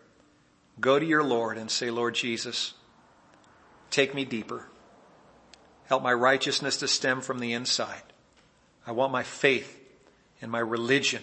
Go 0.80 0.98
to 0.98 1.04
your 1.04 1.22
Lord 1.22 1.58
and 1.58 1.70
say, 1.70 1.90
Lord 1.90 2.14
Jesus, 2.14 2.72
take 3.90 4.14
me 4.14 4.24
deeper. 4.24 4.66
Help 5.86 6.02
my 6.02 6.12
righteousness 6.12 6.78
to 6.78 6.88
stem 6.88 7.20
from 7.20 7.38
the 7.38 7.52
inside. 7.52 8.02
I 8.86 8.92
want 8.92 9.12
my 9.12 9.22
faith 9.22 9.80
and 10.40 10.50
my 10.50 10.58
religion 10.58 11.22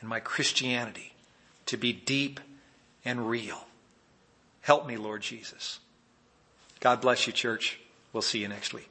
and 0.00 0.08
my 0.08 0.20
Christianity 0.20 1.14
to 1.66 1.76
be 1.76 1.92
deep 1.92 2.40
and 3.04 3.30
real. 3.30 3.64
Help 4.60 4.86
me, 4.86 4.96
Lord 4.96 5.22
Jesus. 5.22 5.78
God 6.80 7.00
bless 7.00 7.26
you, 7.26 7.32
church. 7.32 7.78
We'll 8.12 8.22
see 8.22 8.40
you 8.40 8.48
next 8.48 8.74
week. 8.74 8.90